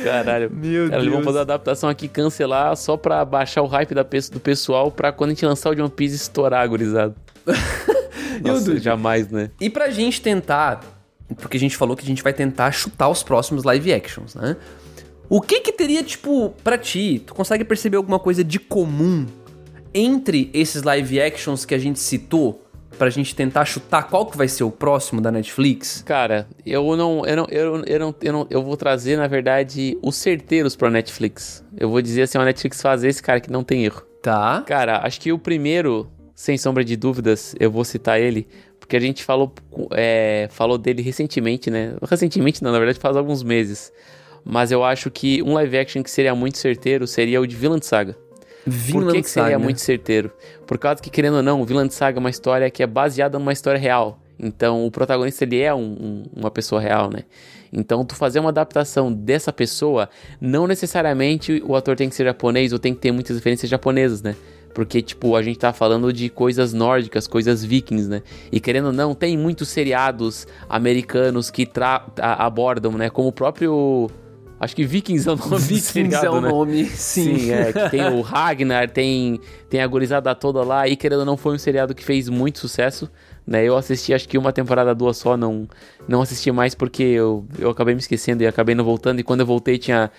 [0.06, 0.50] Caralho.
[0.56, 1.26] Meu Cara, eles vão Deus.
[1.26, 5.32] fazer a adaptação aqui, cancelar, só pra baixar o hype da, do pessoal, pra quando
[5.32, 7.14] a gente lançar o de One Piece estourar, gurizado.
[8.42, 8.80] Nossa, Dude?
[8.80, 9.50] jamais, né?
[9.60, 10.82] E pra gente tentar,
[11.38, 14.56] porque a gente falou que a gente vai tentar chutar os próximos live actions, né?
[15.28, 19.26] O que que teria, tipo, pra ti, tu consegue perceber alguma coisa de comum
[19.94, 22.62] entre esses live actions que a gente citou?
[22.98, 26.02] Pra gente tentar chutar qual que vai ser o próximo da Netflix?
[26.06, 29.98] Cara, eu não, eu não, eu, eu não, eu não, eu vou trazer, na verdade,
[30.02, 31.62] os certeiros pra Netflix.
[31.76, 34.02] Eu vou dizer assim, a Netflix fazer esse cara que não tem erro.
[34.22, 34.64] Tá.
[34.66, 38.46] Cara, acho que o primeiro, sem sombra de dúvidas, eu vou citar ele,
[38.80, 39.52] porque a gente falou,
[39.92, 41.96] é, falou dele recentemente, né?
[42.08, 43.92] Recentemente não, na verdade faz alguns meses.
[44.44, 47.82] Mas eu acho que um live action que seria muito certeiro seria o de Villain
[47.82, 48.16] Saga.
[48.92, 49.60] Por que, que seria Saga.
[49.60, 50.32] muito certeiro?
[50.68, 53.40] Por causa que, querendo ou não, o Villain Saga é uma história que é baseada
[53.40, 54.20] numa história real.
[54.38, 57.22] Então, o protagonista, ele é um- um- uma pessoa real, né?
[57.72, 62.72] Então, tu fazer uma adaptação dessa pessoa, não necessariamente o ator tem que ser japonês
[62.74, 64.36] ou tem que ter muitas referências japonesas, né?
[64.76, 68.22] Porque, tipo, a gente tá falando de coisas nórdicas, coisas vikings, né?
[68.52, 71.66] E querendo ou não, tem muitos seriados americanos que
[72.20, 73.10] abordam, né?
[73.10, 74.12] Como o próprio...
[74.60, 76.50] Acho que Vikings é o nome Vikings seriado, é o né?
[76.50, 77.40] nome, sim.
[77.40, 81.26] Sim, é, que tem o Ragnar, tem, tem a gurizada toda lá, e querendo ou
[81.26, 83.10] não, foi um seriado que fez muito sucesso,
[83.46, 83.64] né?
[83.66, 85.68] Eu assisti acho que uma temporada, duas só, não,
[86.08, 89.42] não assisti mais porque eu, eu acabei me esquecendo e acabei não voltando, e quando
[89.42, 90.10] eu voltei tinha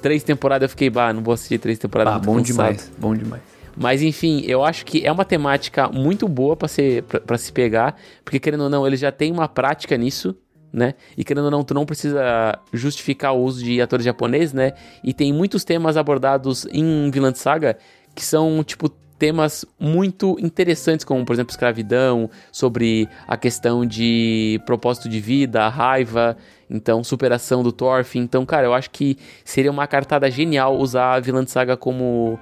[0.00, 2.46] três temporadas, eu fiquei, bah, não vou assistir três temporadas, Ah, bom cansado.
[2.46, 3.42] demais, bom demais.
[3.76, 7.96] Mas enfim, eu acho que é uma temática muito boa pra ser para se pegar,
[8.24, 10.36] porque querendo ou não, ele já tem uma prática nisso,
[10.72, 10.94] né?
[11.16, 14.72] E querendo ou não, tu não precisa justificar o uso de atores japoneses, né?
[15.02, 17.78] E tem muitos temas abordados em Vinland Saga
[18.14, 25.10] que são tipo temas muito interessantes, como por exemplo escravidão, sobre a questão de propósito
[25.10, 26.36] de vida, raiva,
[26.70, 28.22] então superação do Thorfinn.
[28.22, 32.40] Então, cara, eu acho que seria uma cartada genial usar a Vinland Saga como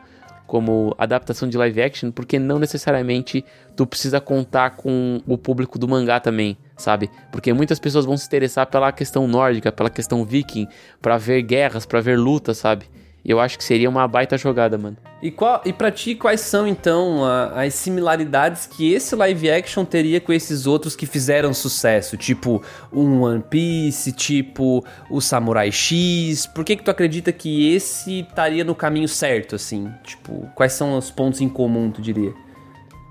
[0.49, 3.45] como adaptação de live action, porque não necessariamente
[3.77, 7.11] tu precisa contar com o público do mangá também, sabe?
[7.31, 10.67] Porque muitas pessoas vão se interessar pela questão nórdica, pela questão viking,
[11.03, 12.87] para ver guerras, para ver lutas, sabe?
[13.29, 14.97] Eu acho que seria uma baita jogada, mano.
[15.21, 19.85] E, qual, e pra ti, quais são então a, as similaridades que esse live action
[19.85, 22.17] teria com esses outros que fizeram sucesso?
[22.17, 26.47] Tipo um One Piece, tipo o Samurai X.
[26.47, 29.93] Por que, que tu acredita que esse estaria no caminho certo, assim?
[30.03, 32.33] Tipo, quais são os pontos em comum, tu diria?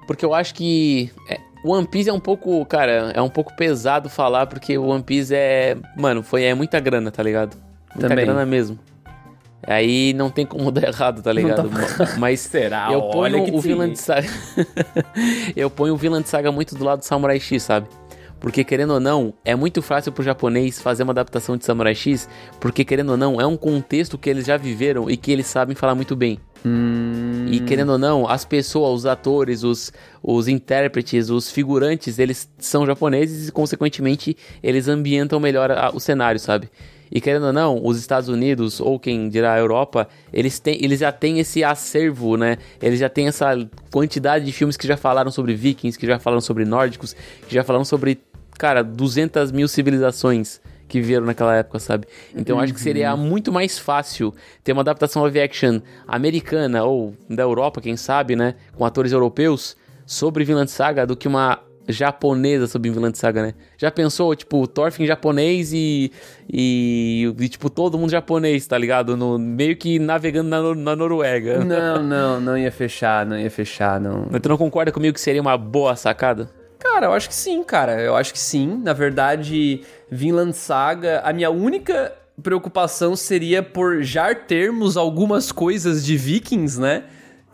[0.07, 1.11] Porque eu acho que.
[1.29, 5.03] É, One Piece é um pouco, cara, é um pouco pesado falar, porque o One
[5.03, 5.77] Piece é.
[5.95, 7.55] Mano, foi é muita grana, tá ligado?
[7.93, 8.25] Muita Também.
[8.25, 8.79] grana mesmo.
[9.63, 11.69] Aí não tem como dar errado, tá ligado?
[12.17, 12.89] Mas Será?
[12.91, 14.27] eu Olha ponho que o de saga.
[15.55, 17.87] eu ponho o de saga muito do lado do Samurai X, sabe?
[18.39, 22.29] Porque querendo ou não, é muito fácil pro japonês fazer uma adaptação de Samurai X,
[22.59, 25.75] porque querendo ou não, é um contexto que eles já viveram e que eles sabem
[25.75, 26.37] falar muito bem.
[26.63, 29.91] Hum, E querendo ou não, as pessoas, os atores, os,
[30.21, 36.39] os intérpretes, os figurantes, eles são japoneses e, consequentemente, eles ambientam melhor a- o cenário,
[36.39, 36.69] sabe?
[37.11, 40.99] E querendo ou não, os Estados Unidos, ou quem dirá a Europa, eles, têm, eles
[40.99, 42.57] já têm esse acervo, né?
[42.81, 43.55] Eles já têm essa
[43.91, 47.15] quantidade de filmes que já falaram sobre vikings, que já falaram sobre nórdicos,
[47.47, 48.19] que já falaram sobre,
[48.57, 52.07] cara, 200 mil civilizações que viveram naquela época, sabe?
[52.33, 57.13] Então eu acho que seria muito mais fácil ter uma adaptação live action americana ou
[57.29, 58.55] da Europa, quem sabe, né?
[58.75, 63.53] Com atores europeus sobre Vinland Saga do que uma japonesa sobre Vinland Saga, né?
[63.77, 66.11] Já pensou, tipo, Thorfinn japonês e,
[66.51, 69.15] e, e, tipo, todo mundo japonês, tá ligado?
[69.15, 71.63] No, meio que navegando na, na Noruega.
[71.63, 74.27] Não, não, não ia fechar, não ia fechar, não.
[74.29, 76.49] Mas tu não concorda comigo que seria uma boa sacada?
[76.79, 77.99] Cara, eu acho que sim, cara.
[78.01, 78.79] Eu acho que sim.
[78.83, 86.15] Na verdade, Vinland Saga, a minha única preocupação seria por já termos algumas coisas de
[86.15, 87.03] Vikings, né?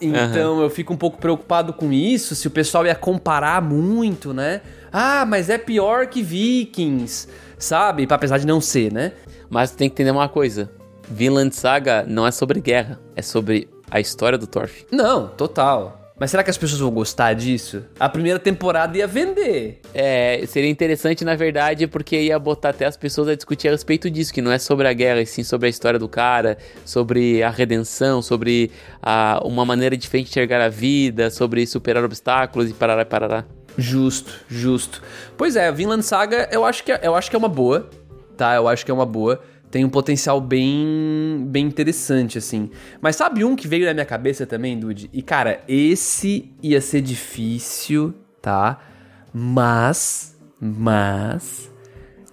[0.08, 4.62] Então eu fico um pouco preocupado com isso, se o pessoal ia comparar muito, né?
[4.92, 8.08] Ah, mas é pior que Vikings, sabe?
[8.10, 9.14] Apesar de não ser, né?
[9.50, 10.72] Mas tem que entender uma coisa.
[11.10, 14.86] Vinland Saga não é sobre guerra, é sobre a história do Thorfinn.
[14.92, 16.03] Não, total.
[16.20, 17.84] Mas será que as pessoas vão gostar disso?
[18.00, 19.82] A primeira temporada ia vender.
[19.94, 24.10] É, seria interessante, na verdade, porque ia botar até as pessoas a discutir a respeito
[24.10, 27.42] disso, que não é sobre a guerra, e sim sobre a história do cara, sobre
[27.42, 28.72] a redenção, sobre
[29.02, 33.46] a, uma maneira diferente de enxergar a vida, sobre superar obstáculos e parará, parará.
[33.76, 35.02] Justo, justo.
[35.36, 37.90] Pois é, Vinland Saga eu acho que é, eu acho que é uma boa,
[38.38, 38.54] tá?
[38.54, 39.42] Eu acho que é uma boa.
[39.74, 42.70] Tem um potencial bem, bem interessante, assim.
[43.02, 45.10] Mas sabe um que veio na minha cabeça também, Dude?
[45.12, 48.80] E, cara, esse ia ser difícil, tá?
[49.34, 51.72] Mas, mas...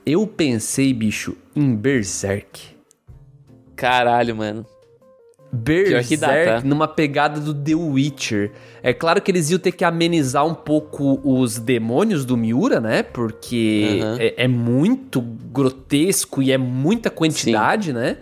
[0.05, 2.77] Eu pensei, bicho, em Berserk.
[3.75, 4.67] Caralho, mano.
[5.53, 6.61] Berserk dá, tá?
[6.65, 8.53] numa pegada do The Witcher.
[8.83, 13.03] É claro que eles iam ter que amenizar um pouco os demônios do Miura, né?
[13.03, 14.17] Porque Aham.
[14.21, 18.19] é, é muito grotesco e é muita quantidade, né?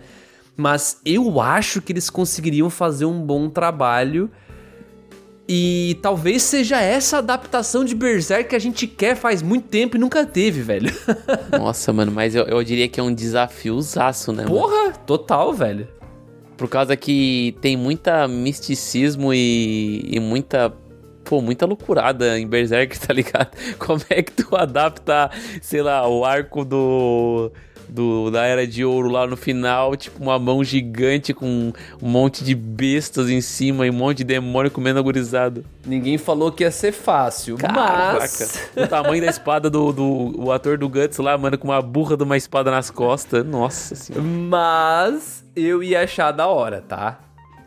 [0.57, 4.29] Mas eu acho que eles conseguiriam fazer um bom trabalho.
[5.51, 9.99] E talvez seja essa adaptação de Berserk que a gente quer faz muito tempo e
[9.99, 10.91] nunca teve, velho.
[11.57, 14.43] Nossa, mano, mas eu, eu diria que é um desafiozaço, né?
[14.43, 14.55] mano?
[14.55, 15.87] Porra, total, velho.
[16.59, 20.73] Por causa que tem muita misticismo e, e muita.
[21.23, 23.51] Pô, muita loucurada em Berserk, tá ligado?
[23.79, 27.49] Como é que tu adapta, sei lá, o arco do.
[27.87, 32.43] Do, da Era de Ouro lá no final, tipo uma mão gigante com um monte
[32.43, 35.65] de bestas em cima e um monte de demônio comendo agorizado.
[35.83, 38.69] Ninguém falou que ia ser fácil, mas...
[38.77, 42.15] o tamanho da espada do, do o ator do Guts lá, mano, com uma burra
[42.15, 43.43] de uma espada nas costas.
[43.43, 44.23] Nossa senhora.
[44.23, 47.19] Mas eu ia achar da hora, tá?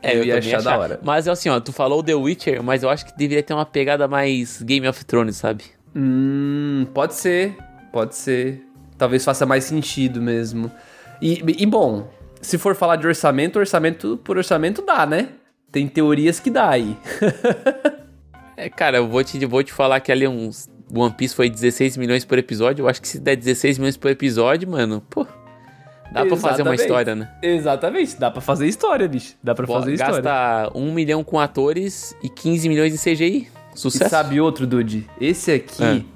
[0.03, 1.01] É, eu, ia também achar, da hora.
[1.03, 4.09] Mas assim, ó, tu falou The Witcher, mas eu acho que deveria ter uma pegada
[4.09, 5.64] mais Game of Thrones, sabe?
[5.95, 7.57] Hum, pode ser,
[7.92, 8.66] pode ser.
[8.99, 10.71] Talvez faça mais sentido mesmo.
[11.21, 12.09] E, e bom,
[12.40, 15.29] se for falar de orçamento, orçamento por orçamento dá, né?
[15.71, 16.97] Tem teorias que dá aí.
[18.55, 20.71] É, cara, eu vou te, vou te falar que ali uns.
[20.95, 22.83] One Piece foi 16 milhões por episódio.
[22.83, 25.27] Eu acho que se der 16 milhões por episódio, mano, pô.
[26.12, 27.31] Dá pra fazer uma história, né?
[27.42, 29.35] Exatamente, dá pra fazer história, bicho.
[29.42, 30.20] Dá pra Pô, fazer história.
[30.22, 33.48] gasta 1 milhão com atores e 15 milhões em CGI.
[33.75, 34.11] E Sucesso.
[34.11, 35.09] sabe outro, Dude?
[35.20, 36.07] Esse aqui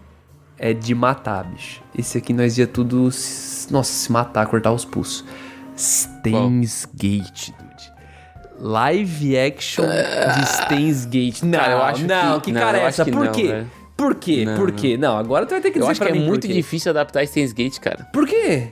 [0.59, 0.74] é.
[0.74, 1.82] de matar, bicho.
[1.98, 3.04] Esse aqui nós ia tudo.
[3.70, 5.24] Nossa, se matar, cortar os pulsos.
[5.74, 7.92] Stains Gate, Dude.
[8.59, 11.42] Live action de Stains Gate.
[11.42, 13.04] Não, Cara, eu acho não, que- que não, cara é eu essa?
[13.04, 13.48] Por não, quê?
[13.48, 13.70] velho.
[13.96, 14.44] Por quê?
[14.44, 14.96] Não, Por quê?
[14.98, 16.52] Não, agora tu vai ter que Eu dizer acho que é muito quê.
[16.52, 18.04] difícil adaptar Steins Gate, cara.
[18.12, 18.68] Por quê?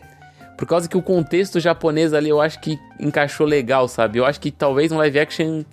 [0.57, 4.19] Por causa que o contexto japonês ali eu acho que encaixou legal, sabe?
[4.19, 5.65] Eu acho que talvez um live action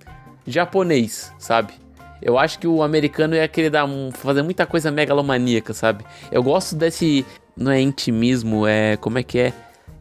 [0.46, 1.72] japonês, sabe?
[2.20, 6.04] Eu acho que o americano ia querer dar um, fazer muita coisa megalomaníaca, sabe?
[6.30, 7.26] Eu gosto desse.
[7.56, 8.96] Não é intimismo, é.
[8.96, 9.52] Como é que é?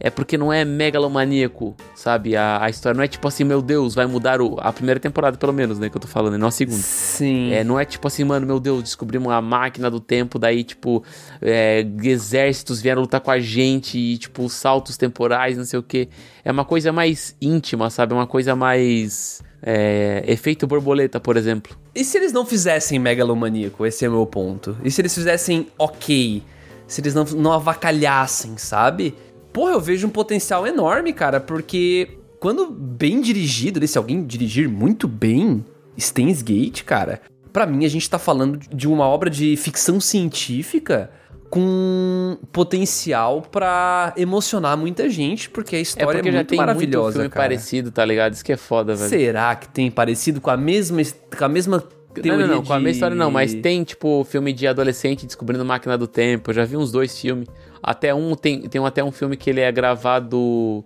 [0.03, 2.35] É porque não é megalomaníaco, sabe?
[2.35, 5.37] A, a história não é tipo assim, meu Deus, vai mudar o, a primeira temporada,
[5.37, 5.91] pelo menos, né?
[5.91, 6.81] Que eu tô falando, não a segunda.
[6.81, 7.53] Sim.
[7.53, 11.03] É, não é tipo assim, mano, meu Deus, descobrimos uma máquina do tempo, daí, tipo,
[11.39, 16.09] é, exércitos vieram lutar com a gente e, tipo, saltos temporais, não sei o que.
[16.43, 18.13] É uma coisa mais íntima, sabe?
[18.13, 19.43] É uma coisa mais.
[19.61, 21.77] É, efeito borboleta, por exemplo.
[21.93, 23.85] E se eles não fizessem megalomaníaco?
[23.85, 24.75] Esse é o meu ponto.
[24.83, 26.41] E se eles fizessem ok?
[26.87, 29.13] Se eles não, não avacalhassem, sabe?
[29.53, 35.07] Porra, eu vejo um potencial enorme, cara, porque quando bem dirigido, se alguém dirigir muito
[35.07, 35.65] bem
[35.99, 41.11] Steins Gate, cara, para mim a gente tá falando de uma obra de ficção científica
[41.49, 47.29] com potencial para emocionar muita gente, porque a história é, é muito maravilhosa, muito filme
[47.29, 47.43] cara.
[47.43, 48.33] parecido, tá ligado?
[48.33, 49.09] Isso que é foda, velho.
[49.09, 51.01] Será que tem parecido com a mesma
[51.37, 51.83] com a mesma
[52.23, 52.67] não, não, não, de...
[52.67, 56.51] com a mesma história não, mas tem, tipo, filme de adolescente descobrindo máquina do tempo.
[56.51, 57.47] Eu já vi uns dois filmes.
[57.81, 60.83] Até um, tem, tem até um filme que ele é gravado.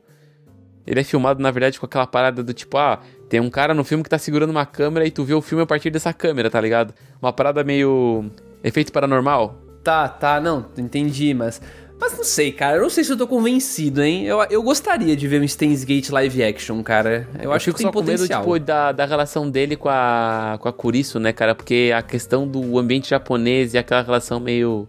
[0.87, 3.83] Ele é filmado, na verdade, com aquela parada do tipo, ah, tem um cara no
[3.83, 6.49] filme que tá segurando uma câmera e tu vê o filme a partir dessa câmera,
[6.49, 6.93] tá ligado?
[7.21, 8.29] Uma parada meio.
[8.63, 9.59] efeito paranormal.
[9.83, 11.61] Tá, tá, não, entendi, mas.
[11.99, 12.77] Mas não sei, cara.
[12.77, 14.25] Eu não sei se eu tô convencido, hein?
[14.25, 17.27] Eu, eu gostaria de ver um Steins Gate live action, cara.
[17.35, 18.43] Eu, eu acho que tem só potencial.
[18.43, 21.55] Com medo, tipo, da, da relação dele com a, com a Kurisu, né, cara?
[21.55, 24.87] Porque a questão do ambiente japonês e aquela relação meio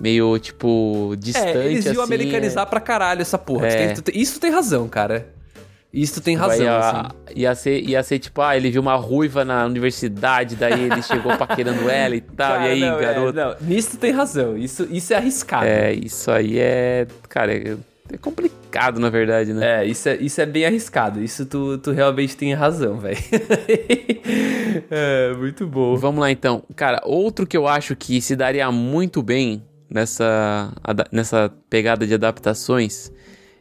[0.00, 1.58] meio, tipo, distante.
[1.58, 2.70] É, eles iam assim, americanizar é...
[2.70, 3.68] pra caralho essa porra.
[3.68, 3.94] É.
[4.12, 5.26] Isso tem razão, cara.
[5.92, 7.08] Isso tem razão, ia, assim.
[7.34, 11.34] Ia ser, ia ser tipo, ah, ele viu uma ruiva na universidade, daí ele chegou
[11.38, 13.38] paquerando ela e tal, cara, e aí, não, garoto?
[13.38, 15.64] É, não, nisso tem razão, isso, isso é arriscado.
[15.64, 17.74] É, isso aí é, cara, é,
[18.12, 19.82] é complicado, na verdade, né?
[19.82, 23.16] É, isso é, isso é bem arriscado, isso tu, tu realmente tem razão, velho.
[24.90, 25.96] é, muito bom.
[25.96, 26.62] Vamos lá, então.
[26.76, 30.72] Cara, outro que eu acho que se daria muito bem nessa,
[31.10, 33.10] nessa pegada de adaptações,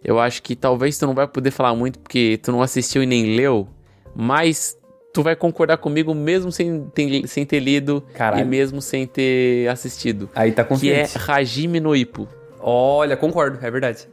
[0.03, 3.05] eu acho que talvez tu não vai poder falar muito porque tu não assistiu e
[3.05, 3.67] nem leu,
[4.15, 4.77] mas
[5.13, 8.41] tu vai concordar comigo mesmo sem ter, sem ter lido Caralho.
[8.41, 10.29] e mesmo sem ter assistido.
[10.35, 11.13] Aí tá confiante.
[11.13, 12.27] Que é Hajime no Ippo.
[12.59, 14.07] Olha, concordo, é verdade.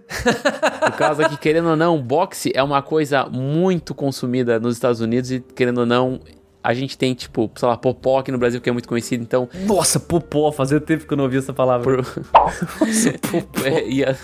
[0.80, 5.32] Por causa que, querendo ou não, boxe é uma coisa muito consumida nos Estados Unidos
[5.32, 6.20] e, querendo ou não,
[6.64, 9.46] a gente tem, tipo, sei lá, Popó aqui no Brasil, que é muito conhecido, então...
[9.66, 12.02] Nossa, Popó, fazia tempo que eu não ouvi essa palavra.
[12.02, 12.24] Por...
[12.80, 13.66] Nossa, Popó.
[13.66, 14.16] É, a...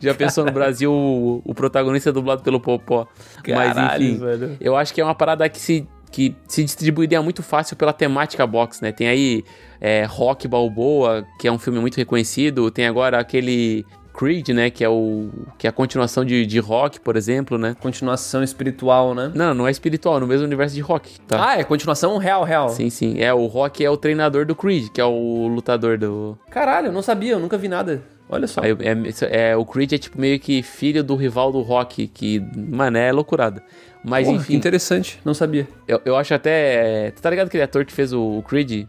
[0.00, 3.06] Já pensou no Brasil o, o protagonista é dublado pelo Popó.
[3.44, 4.56] Caralho, Mas, enfim, velho.
[4.58, 8.46] eu acho que é uma parada que se, que se distribuiria muito fácil pela temática
[8.46, 8.90] box, né?
[8.90, 9.44] Tem aí
[9.78, 14.70] é, Rock Balboa, que é um filme muito reconhecido, tem agora aquele Creed, né?
[14.70, 17.76] Que é o que é a continuação de, de rock, por exemplo, né?
[17.80, 19.32] Continuação espiritual, né?
[19.34, 21.50] Não, não é espiritual, no mesmo universo de rock, tá?
[21.50, 22.68] Ah, é continuação real, real.
[22.68, 23.20] Sim, sim.
[23.20, 26.38] É, o Rock é o treinador do Creed, que é o lutador do.
[26.50, 28.02] Caralho, eu não sabia, eu nunca vi nada.
[28.28, 28.62] Olha só.
[28.62, 32.40] Aí, é, é, o Creed é tipo meio que filho do rival do Rock, que,
[32.56, 33.62] mano, é loucurada.
[34.02, 34.54] Mas Porra, enfim.
[34.54, 35.68] interessante, não sabia.
[35.86, 37.10] Eu, eu acho até.
[37.12, 38.86] Tu tá ligado aquele ator que fez o Creed?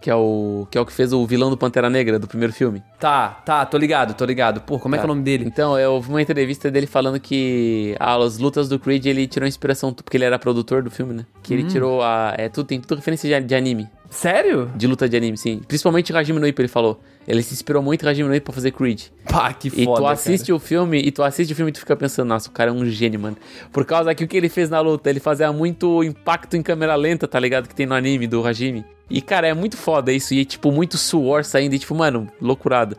[0.00, 2.52] Que é o que é o que fez o vilão do Pantera Negra do primeiro
[2.52, 2.82] filme.
[2.98, 4.60] Tá, tá, tô ligado, tô ligado.
[4.62, 4.98] Pô, como tá.
[4.98, 5.14] é que é o tá.
[5.14, 5.44] nome dele?
[5.46, 9.46] Então, eu vi uma entrevista dele falando que ah, as lutas do Creed ele tirou
[9.46, 11.26] inspiração porque ele era produtor do filme, né?
[11.42, 11.68] Que ele hum.
[11.68, 13.88] tirou a é tudo tem tudo referência de, de, anime.
[14.10, 14.70] Sério?
[14.74, 15.60] De luta de anime, sim.
[15.68, 17.00] Principalmente Hajime no Ippo, ele falou.
[17.28, 19.02] Ele se inspirou muito em Hajime no Ippo pra fazer Creed.
[19.28, 20.56] Pá, que foda, E tu assiste cara.
[20.56, 22.72] o filme, e tu assiste o filme e tu fica pensando, nossa, o cara é
[22.74, 23.36] um gênio, mano.
[23.72, 26.96] Por causa que o que ele fez na luta, ele fazia muito impacto em câmera
[26.96, 27.68] lenta, tá ligado?
[27.68, 28.84] Que tem no anime do Hajime.
[29.08, 30.34] E, cara, é muito foda isso.
[30.34, 31.74] E, tipo, muito suor saindo.
[31.76, 32.96] E, tipo, mano, loucurada.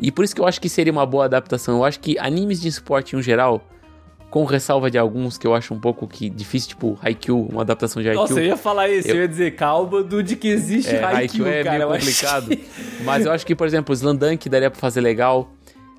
[0.00, 1.76] E por isso que eu acho que seria uma boa adaptação.
[1.76, 3.62] Eu acho que animes de esporte em geral,
[4.34, 8.02] com ressalva de alguns que eu acho um pouco que difícil, tipo Haikyuu, uma adaptação
[8.02, 8.26] de Haikyuu.
[8.28, 11.04] Nossa, eu ia falar isso, eu, eu ia dizer, calma do de que existe é,
[11.04, 12.48] Haikyuu, é cara, meio complicado.
[12.48, 12.64] Que...
[13.04, 15.52] Mas eu acho que, por exemplo, Slandunk daria pra fazer legal.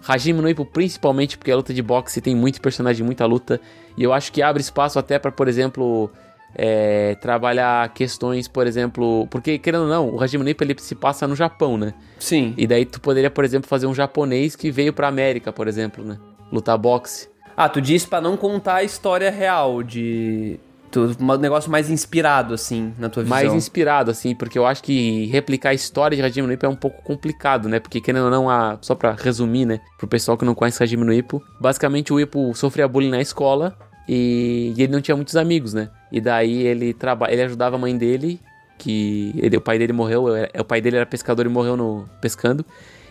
[0.06, 3.62] Hajime no Ippo, principalmente porque a luta de boxe tem muito personagem, muita luta.
[3.98, 6.12] E eu acho que abre espaço até para, por exemplo,
[6.54, 10.94] é, trabalhar questões, por exemplo, porque querendo ou não, o Hajime no Ippo ele se
[10.94, 11.94] passa no Japão, né?
[12.20, 12.54] Sim.
[12.58, 16.04] E daí tu poderia, por exemplo, fazer um japonês que veio pra América, por exemplo,
[16.04, 16.18] né?
[16.52, 17.34] Lutar boxe.
[17.58, 20.60] Ah, tu disse para não contar a história real de
[20.98, 23.38] um negócio mais inspirado, assim, na tua visão.
[23.38, 26.70] Mais inspirado, assim, porque eu acho que replicar a história de Hajime no Ippo é
[26.70, 27.80] um pouco complicado, né?
[27.80, 28.78] Porque, querendo ou não, a...
[28.82, 29.82] só pra resumir, né?
[29.98, 33.76] Pro pessoal que não conhece Hajime no Ippo, basicamente o Ippo sofria bullying na escola
[34.08, 35.90] e, e ele não tinha muitos amigos, né?
[36.12, 37.32] E daí ele traba...
[37.32, 38.40] ele ajudava a mãe dele,
[38.78, 39.58] que ele...
[39.58, 40.26] o pai dele morreu,
[40.58, 42.66] o pai dele era pescador e morreu no pescando.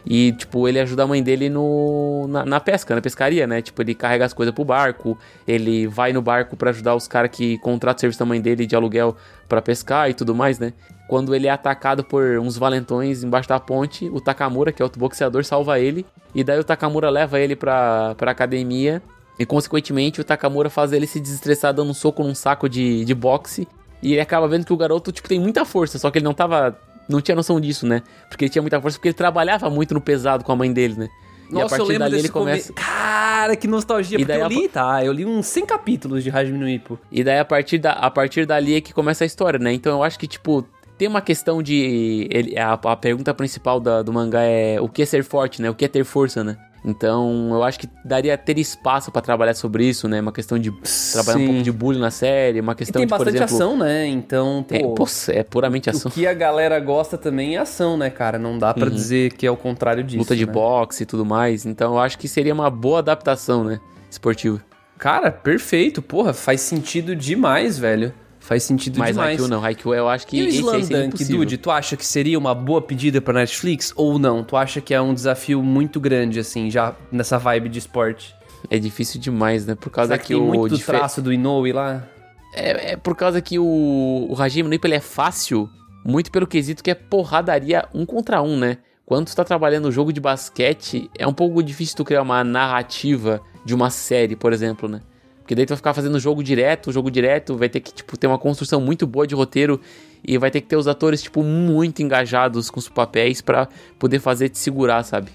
[0.07, 3.63] E, tipo, ele ajuda a mãe dele no, na, na pesca, na pescaria, né?
[3.63, 7.31] Tipo, ele carrega as coisas pro barco, ele vai no barco para ajudar os caras
[7.31, 9.17] que contratam o serviço da mãe dele de aluguel
[9.49, 10.73] para pescar e tudo mais, né?
[11.09, 15.01] Quando ele é atacado por uns valentões embaixo da ponte, o Takamura, que é outro
[15.01, 16.05] boxeador, salva ele.
[16.35, 19.03] E daí o Takamura leva ele pra, pra academia.
[19.39, 23.15] E consequentemente o Takamura faz ele se desestressar dando um soco num saco de, de
[23.15, 23.67] boxe.
[24.03, 26.35] E ele acaba vendo que o garoto, tipo, tem muita força, só que ele não
[26.35, 26.79] tava.
[27.09, 28.03] Não tinha noção disso, né?
[28.29, 30.95] Porque ele tinha muita força, porque ele trabalhava muito no pesado com a mãe dele,
[30.97, 31.09] né?
[31.51, 32.73] Nossa, e a partir eu lembro dali desse ele começa.
[32.73, 32.87] come...
[32.87, 34.17] Cara, que nostalgia.
[34.17, 35.05] E porque daí eu a- li, tá?
[35.05, 36.99] Eu li uns 100 capítulos de Hajime no Ippo.
[37.13, 39.73] E daí a partir, da, a partir dali é que começa a história, né?
[39.73, 40.65] Então eu acho que, tipo,
[40.97, 42.27] tem uma questão de.
[42.31, 45.69] Ele, a, a pergunta principal da- do mangá é o que é ser forte, né?
[45.69, 46.57] O que é ter força, né?
[46.85, 50.21] Então eu acho que daria ter espaço pra trabalhar sobre isso, né?
[50.21, 50.71] Uma questão de
[51.13, 51.47] trabalhar um Sim.
[51.47, 53.55] pouco de bullying na série, uma E questão tem de, por bastante exemplo.
[53.55, 54.07] ação, né?
[54.07, 54.95] Então, É, pô...
[54.95, 56.11] pô, é puramente O ação.
[56.11, 58.39] que a galera gosta também é ação, né, cara?
[58.39, 60.17] Não dá pra dizer que é o contrário disso.
[60.19, 60.23] Uhum.
[60.25, 60.53] Luta de né?
[60.53, 61.65] boxe e tudo mais.
[61.65, 63.81] Então eu acho que seria uma boa adaptação, né?
[64.11, 64.61] Esportiva.
[64.99, 66.01] Cara, perfeito.
[66.03, 68.13] Porra, faz sentido demais, velho.
[68.45, 69.31] Faz sentido Mas demais.
[69.31, 69.65] Haikyuu não.
[69.65, 71.27] Haikyuu eu acho que E o.
[71.29, 74.45] Dude, tu acha que seria uma boa pedida pra Netflix ou não?
[74.45, 78.35] Tu acha que é um desafio muito grande, assim, já nessa vibe de esporte?
[78.71, 79.75] É difícil demais, né?
[79.75, 80.45] Por causa Será que, que tem o...
[80.47, 82.07] muito do dife- traço do Inoue lá?
[82.55, 85.67] É, é por causa que o, o Hajime no Ippo, ele é fácil,
[86.05, 88.77] muito pelo quesito que é porradaria um contra um, né?
[89.07, 92.45] Quando tu tá trabalhando no jogo de basquete, é um pouco difícil tu criar uma
[92.45, 95.01] narrativa de uma série, por exemplo, né?
[95.45, 98.27] Porque daí tu vai ficar fazendo jogo direto, jogo direto, vai ter que, tipo, ter
[98.27, 99.79] uma construção muito boa de roteiro
[100.27, 103.69] e vai ter que ter os atores, tipo, muito engajados com os papéis pra
[103.99, 105.31] poder fazer te segurar, sabe?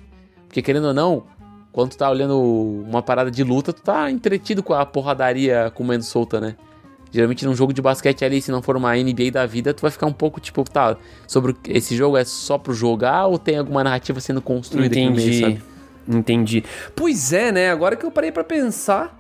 [0.48, 1.26] Porque querendo ou não,
[1.72, 6.04] quando tu tá olhando uma parada de luta, tu tá entretido com a porradaria comendo
[6.04, 6.56] solta, né?
[7.12, 9.92] Geralmente num jogo de basquete ali, se não for uma NBA da vida, tu vai
[9.92, 10.98] ficar um pouco tipo, tá,
[11.28, 15.16] sobre esse jogo é só pro jogar ou tem alguma narrativa sendo construída aqui no
[15.16, 15.42] meio, Entendi.
[15.42, 15.62] sabe?
[16.08, 16.64] Entendi.
[16.96, 17.70] Pois é, né?
[17.70, 19.19] Agora que eu parei pra pensar,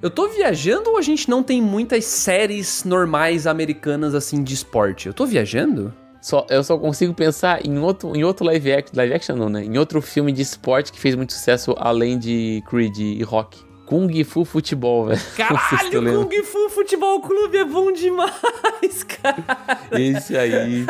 [0.00, 5.08] eu tô viajando ou a gente não tem muitas séries normais americanas assim de esporte?
[5.08, 5.92] Eu tô viajando?
[6.20, 9.64] Só, eu só consigo pensar em outro, em outro live action, live action não, né?
[9.64, 13.66] Em outro filme de esporte que fez muito sucesso além de Creed e Rock.
[13.86, 15.18] Kung Fu Futebol, velho.
[15.18, 16.26] Se Caralho, lembra.
[16.26, 19.42] Kung Fu Futebol Clube é bom demais, cara.
[19.92, 20.84] Esse aí.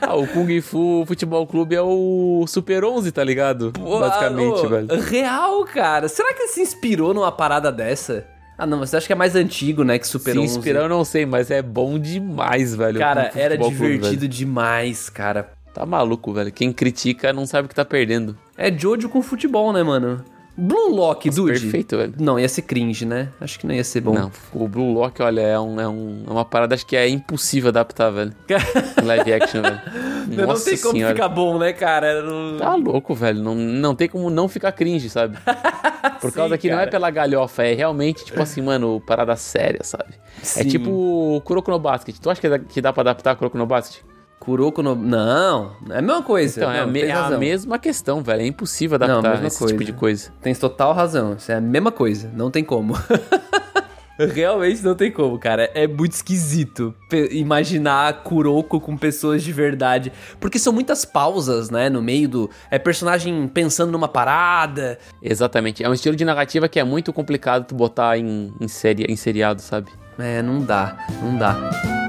[0.00, 3.72] Ah, o Kung Fu Futebol Clube é o Super 11, tá ligado?
[3.72, 5.00] Basicamente, Ô, velho.
[5.00, 6.06] Real, cara.
[6.08, 8.35] Será que ele se inspirou numa parada dessa?
[8.58, 10.58] Ah, não, você acha que é mais antigo, né, que Super Se 11?
[10.58, 12.98] inspirar eu não sei, mas é bom demais, velho.
[12.98, 14.28] Cara, era Clube, divertido velho.
[14.32, 15.50] demais, cara.
[15.74, 16.50] Tá maluco, velho.
[16.50, 18.36] Quem critica não sabe o que tá perdendo.
[18.56, 20.24] É Jojo com futebol, né, mano?
[20.58, 21.52] Blue Lock, dude.
[21.60, 22.14] Perfeito, velho.
[22.18, 23.28] Não, ia ser cringe, né?
[23.40, 24.14] Acho que não ia ser bom.
[24.14, 27.06] Não, o Blue Lock, olha, é, um, é, um, é uma parada acho que é
[27.08, 28.32] impossível adaptar, velho.
[29.04, 29.80] Live action, velho.
[30.28, 31.14] não Nossa tem como senhora.
[31.14, 32.22] ficar bom, né, cara?
[32.22, 33.42] Não- Tá louco, velho.
[33.42, 35.36] Não, não tem como não ficar cringe, sabe?
[36.20, 36.90] Por causa Sim, que não é cara.
[36.90, 40.14] pela galhofa, é realmente, tipo assim, mano, parada séria, sabe?
[40.38, 40.68] É Sim.
[40.68, 42.16] tipo o Kuroko no Basket.
[42.18, 44.02] Tu acha que dá, que dá pra adaptar Kuroko no Basket?
[44.46, 44.94] Kuroko no...
[44.94, 46.60] Não, é a mesma coisa.
[46.60, 48.42] Então, é, a, Não, me- tem é a mesma questão, velho.
[48.42, 49.74] É impossível Não, a adaptar mesma esse coisa.
[49.74, 50.30] tipo de coisa.
[50.40, 51.34] Tens total razão.
[51.36, 52.30] Isso é a mesma coisa.
[52.32, 52.94] Não tem como.
[54.18, 55.68] Realmente não tem como, cara.
[55.74, 56.94] É muito esquisito
[57.32, 60.10] imaginar Kuroko com pessoas de verdade.
[60.40, 61.90] Porque são muitas pausas, né?
[61.90, 62.50] No meio do.
[62.70, 64.96] É personagem pensando numa parada.
[65.20, 65.82] Exatamente.
[65.84, 69.16] É um estilo de narrativa que é muito complicado tu botar em, em, série, em
[69.16, 69.90] seriado, sabe?
[70.18, 70.96] É, não dá.
[71.20, 72.05] Não dá.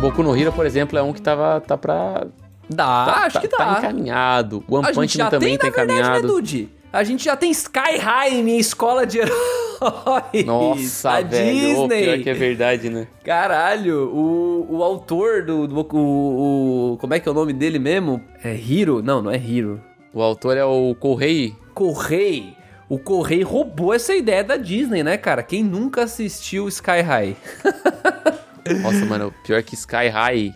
[0.00, 2.26] Boku no Hero, por exemplo, é um que tava, tá pra...
[2.68, 3.56] Dá, Tá, acho tá- que dá.
[3.58, 4.64] Tá encaminhado.
[4.68, 6.26] One a gente Punch Man também tem, tá na verdade, encaminhado.
[6.26, 6.68] né, Dude?
[6.92, 10.44] A gente já tem Sky High, minha escola de heróis.
[10.46, 11.54] Nossa, a velho.
[11.88, 12.04] Disney.
[12.04, 13.06] pior que é verdade, né?
[13.24, 15.66] Caralho, o, o autor do.
[15.66, 18.20] do o, o- Como é que é o nome dele mesmo?
[18.42, 19.02] É Hiro?
[19.02, 19.80] Não, não é Hiro.
[20.14, 21.54] O autor é o Correi.
[21.74, 22.54] Correi.
[22.88, 25.42] O Correi roubou essa ideia da Disney, né, cara?
[25.44, 27.36] Quem nunca assistiu Sky High?
[28.82, 30.54] Nossa, mano, pior que Sky High,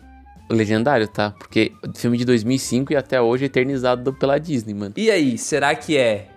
[0.48, 1.30] legendário, tá?
[1.30, 4.94] Porque filme de 2005 e até hoje eternizado pela Disney, mano.
[4.96, 6.28] E aí, será que é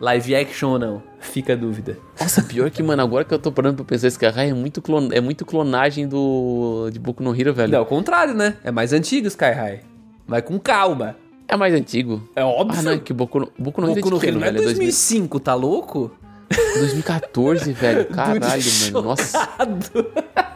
[0.00, 1.02] live action ou não?
[1.18, 1.98] Fica a dúvida.
[2.20, 4.80] Nossa, pior que, mano, agora que eu tô parando pra pensar, Sky High é muito,
[4.80, 5.08] clon...
[5.12, 7.72] é muito clonagem do de Boku no Hero, velho.
[7.72, 8.56] Não, ao contrário, né?
[8.62, 9.80] É mais antigo Sky High.
[10.26, 11.16] Vai com calma.
[11.48, 12.28] É mais antigo.
[12.34, 12.78] É óbvio.
[12.78, 14.38] Ah, não, é que Boku no, Boku no Hero Boku é no de que Hero
[14.38, 14.62] não é velho?
[14.62, 16.12] É 2000 2005, tá louco?
[16.50, 18.04] 2014, velho.
[18.14, 19.02] Caralho, mano.
[19.02, 20.06] Nossa, chocado.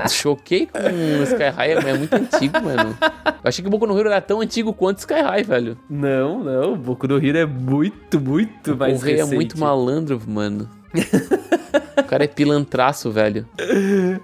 [0.09, 2.97] choquei com o Sky High, é muito antigo, mano.
[3.01, 5.79] Eu achei que o Boku no Hero era tão antigo quanto Sky High, velho.
[5.89, 6.77] Não, não.
[6.77, 9.35] Boku no Hero é muito, muito O mais rei é recente.
[9.35, 10.69] muito malandro, mano.
[12.03, 13.47] cara é pilantraço, velho.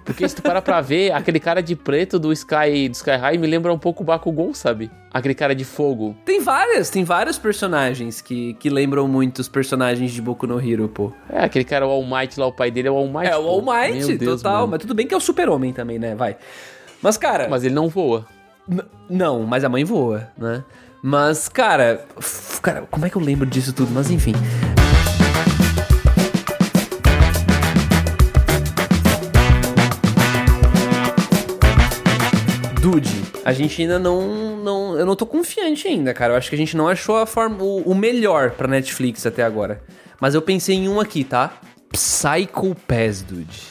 [0.05, 3.37] Porque se tu parar pra ver, aquele cara de preto do Sky, do Sky High
[3.37, 4.89] me lembra um pouco o Bakugou, sabe?
[5.13, 6.15] Aquele cara de fogo.
[6.25, 10.87] Tem várias, tem vários personagens que, que lembram muito os personagens de Boku no Hero,
[10.87, 11.11] pô.
[11.29, 13.27] É, aquele cara, o All Might lá, o pai dele é o All Might.
[13.27, 13.47] É, o.
[13.47, 14.53] All Might, Deus, total.
[14.61, 14.67] mano.
[14.71, 16.15] Mas tudo bem que é o super-homem também, né?
[16.15, 16.37] Vai.
[17.01, 17.47] Mas, cara...
[17.49, 18.25] Mas ele não voa.
[19.09, 20.63] Não, mas a mãe voa, né?
[21.01, 22.05] Mas, cara,
[22.61, 23.91] cara, como é que eu lembro disso tudo?
[23.91, 24.33] Mas enfim.
[33.47, 34.99] A gente ainda não, não.
[34.99, 36.33] Eu não tô confiante ainda, cara.
[36.33, 39.41] Eu acho que a gente não achou a forma, o, o melhor pra Netflix até
[39.41, 39.81] agora.
[40.19, 41.53] Mas eu pensei em um aqui, tá?
[41.89, 43.61] Psycho Pass, dude.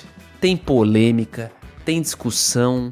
[0.40, 1.52] Tem polêmica,
[1.84, 2.90] tem discussão,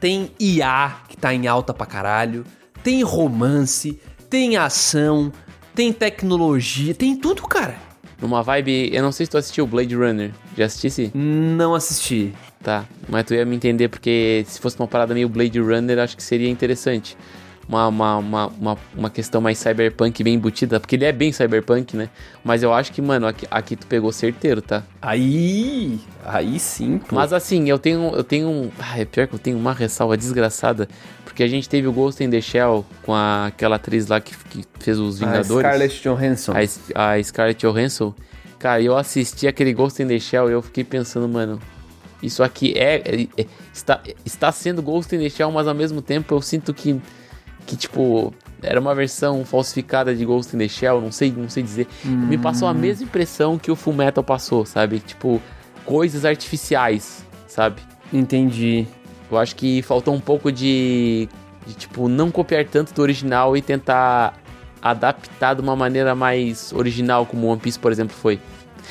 [0.00, 2.46] tem IA que tá em alta pra caralho,
[2.82, 5.30] tem romance, tem ação,
[5.74, 7.76] tem tecnologia, tem tudo, cara.
[8.18, 8.88] Numa vibe.
[8.90, 10.32] Eu não sei se tu assistiu Blade Runner.
[10.56, 11.10] Já assistisse?
[11.14, 12.32] Não assisti.
[12.62, 12.84] Tá.
[13.08, 16.22] Mas tu ia me entender, porque se fosse uma parada meio Blade Runner, acho que
[16.22, 17.16] seria interessante.
[17.68, 21.96] Uma, uma, uma, uma, uma questão mais cyberpunk bem embutida, porque ele é bem cyberpunk,
[21.96, 22.08] né?
[22.44, 24.82] Mas eu acho que, mano, aqui, aqui tu pegou certeiro, tá?
[25.00, 27.14] Aí, aí sim, pô.
[27.14, 28.70] Mas assim, eu tenho, eu tenho.
[28.78, 30.88] Ah, é pior que eu tenho uma ressalva desgraçada.
[31.24, 34.36] Porque a gente teve o Ghost in the Shell com a, aquela atriz lá que,
[34.50, 35.66] que fez os A Vingadores.
[35.66, 36.52] Scarlett Johansson.
[36.94, 38.14] a, a Scarlett Johansson.
[38.58, 41.58] Cara, eu assisti aquele Ghost in the Shell e eu fiquei pensando, mano,
[42.22, 46.00] isso aqui é, é- é- está, está sendo Ghost in the Shell, mas ao mesmo
[46.00, 47.00] tempo eu sinto que,
[47.66, 51.62] que tipo, era uma versão falsificada de Ghost in the Shell, não sei, não sei
[51.62, 51.86] dizer.
[52.04, 55.00] Me passou a mesma impressão que o Fullmetal passou, sabe?
[55.00, 55.42] Tipo,
[55.84, 57.82] coisas artificiais, sabe?
[58.12, 58.86] Entendi.
[59.30, 61.28] Eu acho que faltou um pouco de,
[61.66, 64.38] de, tipo, não copiar tanto do original e tentar
[64.80, 68.38] adaptar de uma maneira mais original, como One Piece, por exemplo, foi.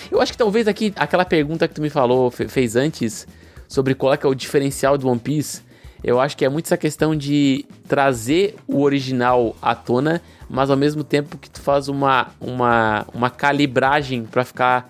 [0.09, 3.27] Eu acho que talvez aqui, aquela pergunta que tu me falou, fe- fez antes,
[3.67, 5.61] sobre qual é, que é o diferencial do One Piece,
[6.03, 10.77] eu acho que é muito essa questão de trazer o original à tona, mas ao
[10.77, 14.89] mesmo tempo que tu faz uma, uma, uma calibragem pra ficar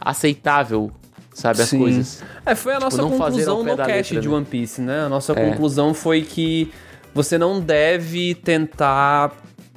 [0.00, 0.90] aceitável,
[1.34, 1.78] sabe, as Sim.
[1.78, 2.22] coisas.
[2.44, 4.34] É, foi a nossa não fazer ao conclusão no cast letra, de né?
[4.34, 5.00] One Piece, né?
[5.04, 5.50] A nossa É.
[5.50, 6.72] conclusão foi que
[7.14, 9.32] você não deve tentar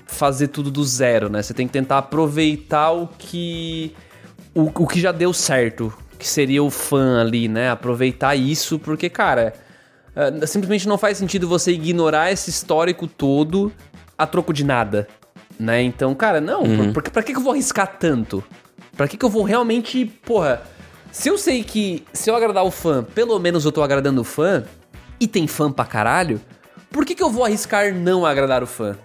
[0.05, 1.41] fazer tudo do zero, né?
[1.41, 3.93] Você tem que tentar aproveitar o que
[4.56, 7.70] o, o que já deu certo, que seria o fã ali, né?
[7.70, 9.53] Aproveitar isso, porque, cara,
[10.16, 13.72] é, simplesmente não faz sentido você ignorar esse histórico todo
[14.18, 15.08] a troco de nada,
[15.60, 15.82] né?
[15.82, 16.93] Então, cara, não, Uhum.
[16.93, 18.43] pra que, que eu vou arriscar tanto?
[18.95, 20.62] Pra que, que eu vou realmente, porra,
[21.12, 24.24] se eu sei que se eu agradar o fã, pelo menos eu tô agradando o
[24.24, 24.64] fã,
[25.20, 26.39] e tem fã pra caralho,
[26.91, 28.97] por que, que eu vou arriscar não agradar o fã?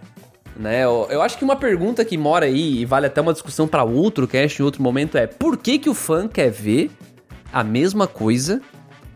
[0.61, 0.85] Né?
[0.85, 3.83] Eu, eu acho que uma pergunta que mora aí, e vale até uma discussão pra
[3.83, 6.91] outro cast em outro momento, é por que, que o fã quer ver
[7.51, 8.61] a mesma coisa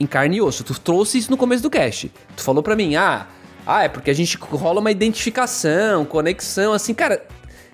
[0.01, 0.65] em carne e osso?
[0.65, 2.11] Tu trouxe isso no começo do cast.
[2.35, 3.27] Tu falou pra mim, ah,
[3.67, 7.23] ah, é porque a gente rola uma identificação, conexão, assim, cara,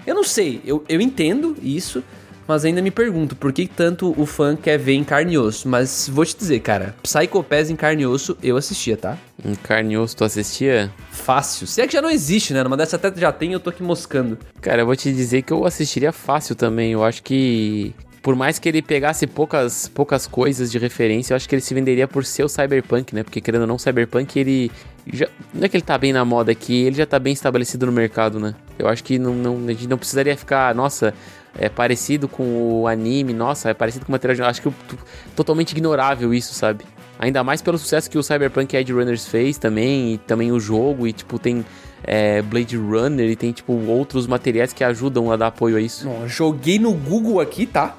[0.05, 2.03] eu não sei, eu, eu entendo isso,
[2.51, 5.69] mas ainda me pergunto por que tanto o fã quer ver em carne e osso.
[5.69, 9.17] Mas vou te dizer, cara, Psycho Pass em carne e osso eu assistia, tá?
[9.45, 10.93] Em carne e osso, tu assistia?
[11.13, 11.69] Fácil.
[11.69, 12.65] Se é que já não existe, né?
[12.65, 14.37] Numa dessa até já tem, eu tô aqui moscando.
[14.61, 16.91] Cara, eu vou te dizer que eu assistiria fácil também.
[16.91, 17.95] Eu acho que.
[18.21, 21.73] Por mais que ele pegasse poucas, poucas coisas de referência, eu acho que ele se
[21.73, 23.23] venderia por ser o Cyberpunk, né?
[23.23, 24.73] Porque querendo ou não, o Cyberpunk, ele.
[25.07, 27.87] Já, não é que ele tá bem na moda aqui, ele já tá bem estabelecido
[27.87, 28.57] no mercado, né?
[28.77, 31.15] Eu acho que não, não, a gente não precisaria ficar, nossa,
[31.59, 34.49] é parecido com o anime, nossa, é parecido com o material.
[34.49, 34.75] Acho que eu-
[35.37, 36.85] totalmente ignorável isso, sabe?
[37.19, 41.07] Ainda mais pelo sucesso que o Cyberpunk Edge Runners fez também, e também o jogo,
[41.07, 41.65] e tipo, tem
[42.03, 46.09] é, Blade Runner, e tem tipo outros materiais que ajudam a dar apoio a isso.
[46.09, 47.95] Ó, joguei no Google aqui, tá?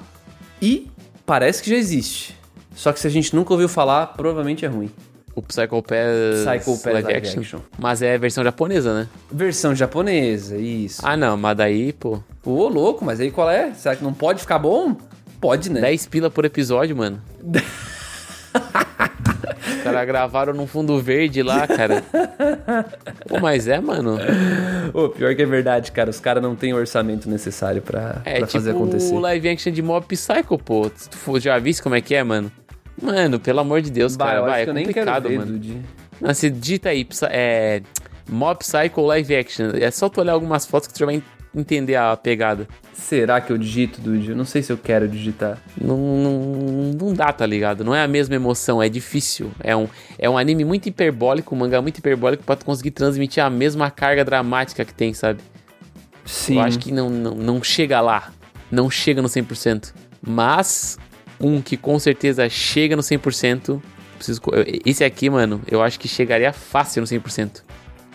[0.60, 0.88] E
[1.24, 2.36] parece que já existe.
[2.74, 4.90] Só que se a gente nunca ouviu falar, provavelmente é ruim.
[5.34, 7.40] O Psycho Pass, Psycho Pass live, action.
[7.40, 7.60] action.
[7.78, 9.08] Mas é a versão japonesa, né?
[9.30, 11.00] Versão japonesa, isso.
[11.04, 13.72] Ah, não, mas daí, pô, Pô, louco, mas aí qual é?
[13.72, 14.96] Será que não pode ficar bom?
[15.40, 15.80] Pode, né?
[15.80, 17.20] 10 pila por episódio, mano.
[19.76, 22.02] Os caras gravaram num fundo verde lá, cara.
[23.28, 24.18] Pô, mas é, mano.
[24.92, 26.10] Ô, pior que é verdade, cara.
[26.10, 29.12] Os caras não têm o orçamento necessário pra, É pra tipo fazer acontecer.
[29.14, 30.88] o live action de Mob Psycho, pô.
[30.90, 32.50] Tu já viste como é que é, mano?
[33.02, 34.42] Mano, pelo amor de Deus, Bah, cara.
[34.42, 35.52] Vai, é que eu nem complicado, quero ver, mano.
[35.52, 35.82] Dude.
[36.20, 37.82] Não, digita aí, é.
[38.28, 39.70] Mob Psycho live action.
[39.74, 41.20] É só tu olhar algumas fotos que tu já vai
[41.54, 42.66] entender a pegada.
[42.94, 44.30] Será que eu digito, Dude?
[44.30, 45.58] Eu não sei se eu quero digitar.
[45.78, 47.84] Não, não, não dá, tá ligado?
[47.84, 49.50] Não é a mesma emoção, é difícil.
[49.60, 49.88] É um,
[50.18, 53.90] é um anime muito hiperbólico, um mangá muito hiperbólico pra tu conseguir transmitir a mesma
[53.90, 55.40] carga dramática que tem, sabe?
[56.24, 56.56] Sim.
[56.56, 58.32] Eu acho que não, não, não chega lá.
[58.70, 59.92] Não chega no 100%.
[60.24, 60.96] Mas
[61.42, 63.80] um que com certeza chega no 100%.
[64.16, 64.40] Preciso,
[64.86, 67.62] esse aqui, mano, eu acho que chegaria fácil no 100%.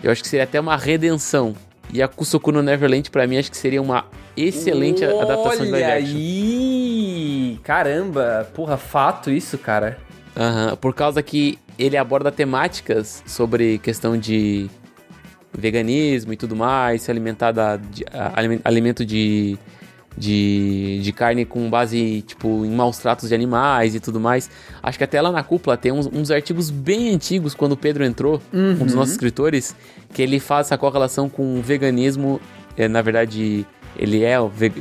[0.02, 1.54] Eu acho que seria até uma redenção.
[1.92, 4.04] E a Kusoku no Neverland, pra mim, acho que seria uma
[4.36, 6.16] excelente Olha adaptação de live action.
[6.16, 7.60] aí!
[7.62, 8.48] Caramba!
[8.54, 9.98] Porra, fato isso, cara.
[10.36, 14.68] Aham, por causa que ele aborda temáticas sobre questão de
[15.56, 19.58] veganismo e tudo mais, se alimentar da, de, a- aliment- alimento de,
[20.18, 24.50] de, de carne com base, tipo, em maus tratos de animais e tudo mais.
[24.82, 28.04] Acho que até lá na cúpula tem uns, uns artigos bem antigos, quando o Pedro
[28.04, 28.42] entrou,
[28.80, 29.74] um dos nossos escritores,
[30.12, 32.40] que ele faz essa correlação com o veganismo,
[32.76, 33.64] é, na verdade...
[33.96, 34.36] Ele é,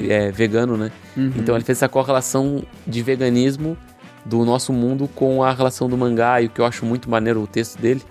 [0.10, 0.92] é vegano, né?
[1.40, 3.76] Então ele fez essa correlação de veganismo
[4.24, 7.42] do nosso mundo com a relação do mangá e o que eu acho muito maneiro
[7.42, 8.04] o texto dele.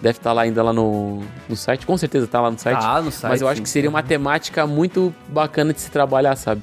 [0.00, 2.80] Deve estar lá ainda lá no, no site, com certeza tá lá no site.
[2.80, 6.36] Tá no site, mas eu acho que seria uma temática muito bacana de se trabalhar,
[6.36, 6.62] sabe?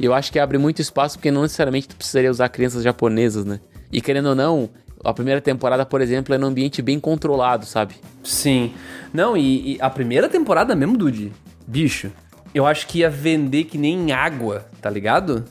[0.00, 3.44] E eu acho que abre muito espaço porque não necessariamente tu precisaria usar crianças japonesas,
[3.44, 3.60] né?
[3.92, 4.68] E querendo ou não,
[5.04, 7.94] a primeira temporada, por exemplo, é num ambiente bem controlado, sabe?
[8.24, 8.72] Sim.
[9.12, 11.32] Não, e, e a primeira temporada mesmo, Dude,
[11.66, 12.10] bicho,
[12.54, 15.44] eu acho que ia vender que nem água, tá ligado?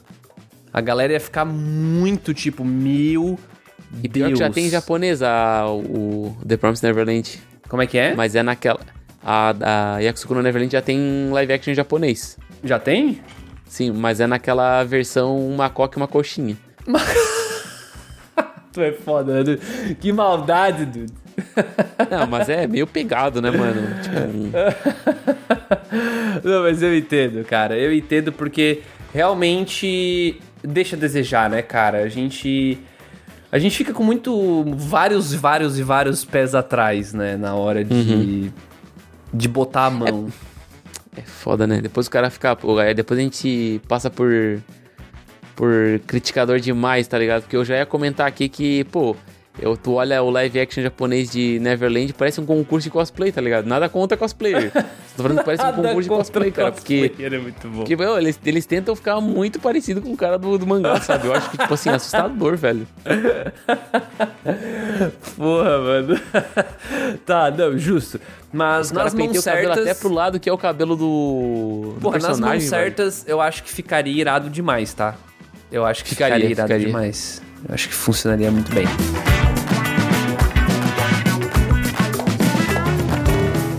[0.74, 3.38] A galera ia ficar muito tipo, meu
[4.04, 4.39] E pior Deus.
[4.39, 7.39] que já tem em japonês a, o The Promised Neverland.
[7.68, 8.14] Como é que é?
[8.16, 8.80] Mas é naquela.
[9.24, 12.38] A, a Yakusoku no Neverland já tem live action em japonês.
[12.64, 13.22] Já tem?
[13.66, 16.58] Sim, mas é naquela versão uma coca e uma coxinha.
[18.74, 19.58] Tu é foda, né?
[20.00, 21.14] Que maldade, Dude.
[22.10, 23.82] Não, mas é meio pegado, né, mano?
[24.02, 24.16] Tipo,
[26.48, 27.78] Não, mas eu entendo, cara.
[27.78, 28.82] Eu entendo porque
[29.14, 32.00] realmente deixa a desejar, né, cara?
[32.00, 32.78] A gente.
[33.52, 34.64] A gente fica com muito.
[34.78, 37.36] vários, vários e vários pés atrás, né?
[37.36, 38.49] Na hora de.
[39.34, 40.30] de botar a mão.
[41.18, 41.82] é foda, né?
[41.82, 42.58] Depois o cara fica.
[42.95, 44.32] Depois a gente passa por.
[45.54, 47.41] por criticador demais, tá ligado?
[47.41, 49.18] Porque eu já ia comentar aqui que, pô.
[49.60, 53.41] Eu, tu olha o live action japonês de Neverland, parece um concurso de cosplay, tá
[53.41, 53.66] ligado?
[53.66, 54.72] Nada contra cosplayer.
[55.16, 56.72] Tô falando que parece um concurso de cosplay, cara.
[56.72, 57.78] Porque é muito bom.
[57.80, 61.28] Porque, meu, eles, eles tentam ficar muito parecido com o cara do, do mangá, sabe?
[61.28, 62.88] Eu acho que, tipo assim, é assustador, velho.
[65.36, 66.20] Porra, mano.
[67.26, 68.22] tá, não, justo.
[68.54, 69.91] Mas Os nas mãos penteiam o cabelo certas.
[69.91, 72.62] até pro lado que é o cabelo do, do Porra, nas mãos velho.
[72.62, 75.16] certas, eu acho que ficaria irado demais, tá?
[75.72, 76.88] Eu acho que Ficaria, ficaria, irado ficaria.
[76.88, 77.41] demais.
[77.68, 78.86] Eu acho que funcionaria muito bem.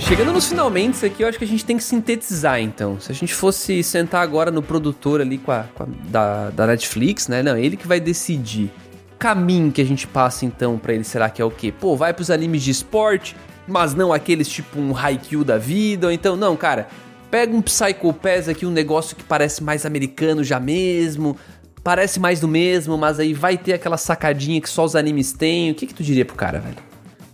[0.06, 2.98] Chegando nos finalmente aqui, eu acho que a gente tem que sintetizar, então.
[3.00, 6.66] Se a gente fosse sentar agora no produtor ali com a, com a- da, da
[6.66, 7.42] Netflix, né?
[7.42, 8.70] Não, ele que vai decidir.
[9.14, 11.72] O caminho que a gente passa, então, pra ele, será que é o quê?
[11.72, 13.36] Pô, vai pros animes de esporte,
[13.66, 16.88] mas não aqueles tipo um Haikyuu da vida, ou então, não, cara,
[17.30, 21.36] pega um Psycho Pass aqui, um negócio que parece mais americano já mesmo,
[21.84, 25.70] parece mais do mesmo, mas aí vai ter aquela sacadinha que só os animes têm.
[25.70, 26.76] O que que tu diria pro cara, velho?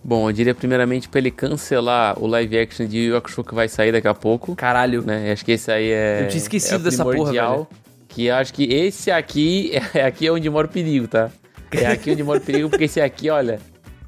[0.02, 3.68] Bom, eu diria primeiramente pra ele cancelar o live action de Yu Hakusho que vai
[3.68, 4.54] sair daqui a pouco.
[4.56, 5.02] Caralho.
[5.02, 5.32] Né?
[5.32, 6.22] Acho que esse aí é.
[6.22, 7.66] Eu tinha esquecido é dessa porra, velho.
[8.08, 11.30] Que eu acho que esse aqui é aqui é onde mora o perigo, tá?
[11.70, 13.60] É aqui onde mora o perigo, porque esse aqui, olha.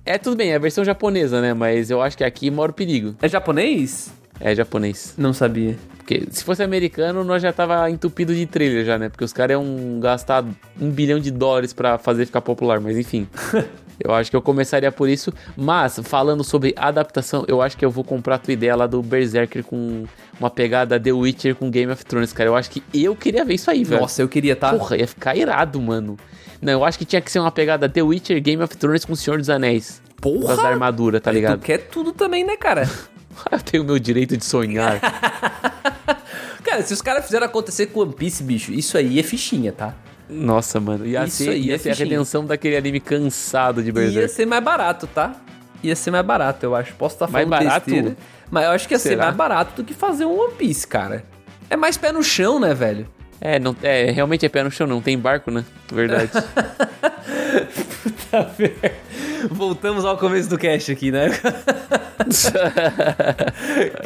[0.04, 1.52] É tudo bem, é a versão japonesa, né?
[1.52, 3.14] Mas eu acho que aqui mora o perigo.
[3.20, 4.10] É japonês?
[4.40, 5.14] É japonês.
[5.18, 5.76] Não sabia.
[5.98, 9.10] Porque se fosse americano, nós já tava entupido de trailer já, né?
[9.10, 10.44] Porque os caras iam gastar
[10.80, 13.28] um bilhão de dólares pra fazer ficar popular, mas enfim.
[14.02, 15.32] eu acho que eu começaria por isso.
[15.56, 19.02] Mas, falando sobre adaptação, eu acho que eu vou comprar a tua ideia lá do
[19.02, 20.04] Berserker com
[20.38, 22.48] uma pegada The Witcher com Game of Thrones, cara.
[22.50, 24.00] Eu acho que eu queria ver isso aí, velho.
[24.00, 24.72] Nossa, eu queria, tá?
[24.72, 26.16] Porra, ia ficar irado, mano.
[26.60, 29.12] Não, eu acho que tinha que ser uma pegada The Witcher, Game of Thrones com
[29.12, 30.02] o Senhor dos Anéis.
[30.20, 30.46] Porra!
[30.46, 31.60] Com as armaduras, tá Tu ligado?
[31.60, 32.88] quer tudo também, né, cara?
[33.50, 35.00] eu tenho o meu direito de sonhar.
[36.62, 39.94] cara, se os caras fizeram acontecer com One Piece, bicho, isso aí é fichinha, tá?
[40.30, 41.06] Noxa, mano.
[41.06, 44.20] Ia Isso ser, aí ia é ser a redenção daquele anime cansado de Berserk.
[44.20, 45.34] Ia ser mais barato, tá?
[45.82, 46.94] Ia ser mais barato, eu acho.
[46.94, 47.86] Posso estar Mais falando barato?
[47.86, 48.16] besteira,
[48.50, 49.24] mas eu acho que ia ser Será?
[49.24, 51.24] mais barato do que fazer um One Piece, cara.
[51.68, 53.06] É mais pé no chão, né, velho?
[53.40, 55.64] É, não, é, realmente é pé no chão, não tem barco, né?
[55.92, 56.30] Verdade.
[58.30, 58.48] Tá
[59.50, 61.30] Voltamos ao começo do cast aqui, né?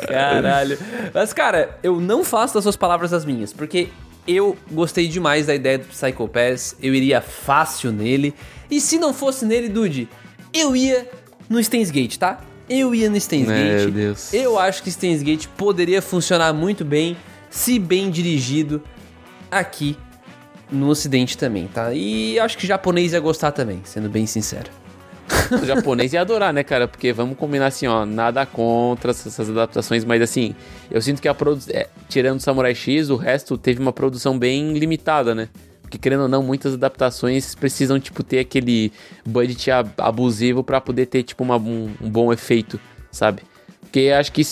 [0.08, 0.78] Caralho.
[1.12, 3.88] Mas, cara, eu não faço das suas palavras as minhas, porque
[4.26, 8.34] eu gostei demais da ideia do Psycho Pass, eu iria fácil nele.
[8.70, 10.08] E se não fosse nele, Dude,
[10.52, 11.08] eu ia
[11.48, 12.40] no Steins Gate, tá?
[12.68, 13.90] Eu ia no Steins Meu Gate.
[13.94, 14.32] Deus.
[14.32, 17.16] Eu acho que Steins Gate poderia funcionar muito bem,
[17.50, 18.82] se bem dirigido
[19.50, 19.96] aqui
[20.70, 21.92] no ocidente também, tá?
[21.92, 24.70] E acho que japonês ia gostar também, sendo bem sincero.
[25.62, 26.86] o japonês ia adorar, né, cara?
[26.86, 30.54] Porque vamos combinar assim, ó, nada contra essas adaptações, mas assim,
[30.90, 31.72] eu sinto que a produção.
[32.08, 35.48] tirando Samurai X, o resto teve uma produção bem limitada, né?
[35.82, 38.92] Porque querendo ou não, muitas adaptações precisam, tipo, ter aquele
[39.24, 43.42] budget abusivo para poder ter, tipo, uma, um, um, bom efeito, sabe?
[43.80, 44.42] Porque acho que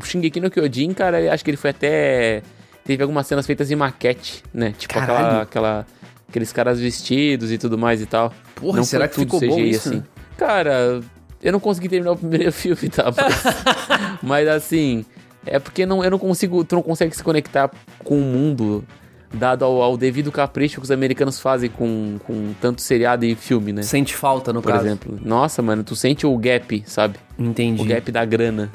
[0.00, 2.42] o Shingeki no Kyojin, cara, acho que ele foi até...
[2.84, 4.74] Teve algumas cenas feitas em maquete, né?
[4.76, 5.86] Tipo, aquela, aquela,
[6.34, 8.32] aqueles caras vestidos e tudo mais e tal.
[8.56, 9.88] Porra, não será que ficou CGI, bom isso?
[9.90, 10.02] Assim.
[10.36, 11.00] Cara,
[11.40, 13.04] eu não consegui terminar o primeiro filme, tá?
[13.16, 13.44] Mas,
[14.20, 15.04] mas assim,
[15.46, 17.70] é porque não, eu não consigo, tu não consegue se conectar
[18.00, 18.84] com o mundo
[19.32, 23.72] dado ao, ao, devido capricho que os americanos fazem com, com tanto seriado e filme,
[23.72, 23.82] né?
[23.82, 24.86] Sente falta, no Por caso.
[24.86, 25.18] exemplo.
[25.22, 27.16] Nossa, mano, tu sente o gap, sabe?
[27.38, 27.82] Entendi.
[27.82, 28.70] O gap da grana.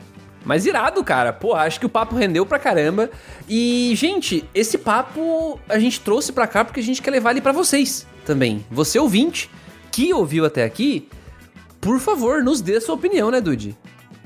[0.45, 1.33] Mas irado, cara.
[1.33, 3.09] Pô, acho que o papo rendeu pra caramba.
[3.47, 7.41] E, gente, esse papo a gente trouxe pra cá porque a gente quer levar ele
[7.41, 8.65] pra vocês também.
[8.71, 9.49] Você ouvinte
[9.91, 11.07] que ouviu até aqui,
[11.81, 13.75] por favor, nos dê a sua opinião, né, Dude?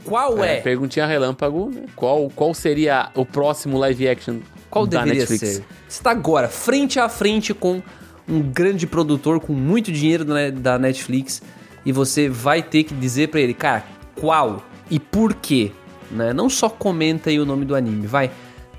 [0.03, 0.57] Qual é?
[0.57, 0.61] é?
[0.61, 1.83] Perguntinha relâmpago, né?
[1.95, 4.39] Qual, qual seria o próximo live action
[4.69, 5.55] qual da deveria Netflix?
[5.55, 5.65] ser?
[5.87, 7.81] Está agora, frente a frente com
[8.27, 11.41] um grande produtor com muito dinheiro da Netflix
[11.85, 13.85] e você vai ter que dizer para ele, cara,
[14.15, 15.71] qual e por quê?
[16.13, 16.33] Né?
[16.33, 18.31] Não só comenta aí o nome do anime, vai.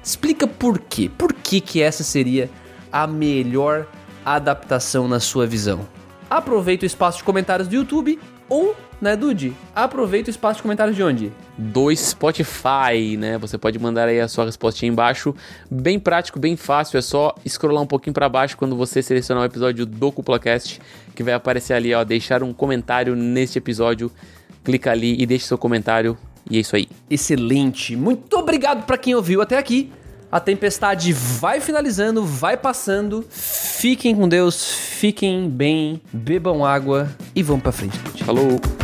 [0.03, 1.11] Explica por quê.
[1.16, 2.51] Por que, que essa seria
[2.93, 3.87] a melhor
[4.24, 5.87] adaptação na sua visão?
[6.28, 8.18] Aproveita o espaço de comentários do YouTube
[8.49, 9.55] ou, né, Dude?
[9.74, 11.32] Aproveita o espaço de comentários de onde?
[11.57, 13.39] Do Spotify, né?
[13.39, 15.35] Você pode mandar aí a sua respostinha embaixo.
[15.70, 16.99] Bem prático, bem fácil.
[16.99, 20.80] É só scrollar um pouquinho para baixo quando você selecionar o episódio do CuplaCast,
[21.14, 22.05] que vai aparecer ali, ó.
[22.05, 24.11] Deixar um comentário neste episódio.
[24.62, 26.16] Clica ali e deixe seu comentário.
[26.51, 26.88] E é isso aí.
[27.09, 27.97] Excelente.
[27.97, 29.90] Muito obrigado para quem ouviu até aqui.
[30.30, 33.24] A tempestade vai finalizando, vai passando.
[33.30, 37.97] Fiquem com Deus, fiquem bem, bebam água e vamos pra frente.
[38.24, 38.84] Falou!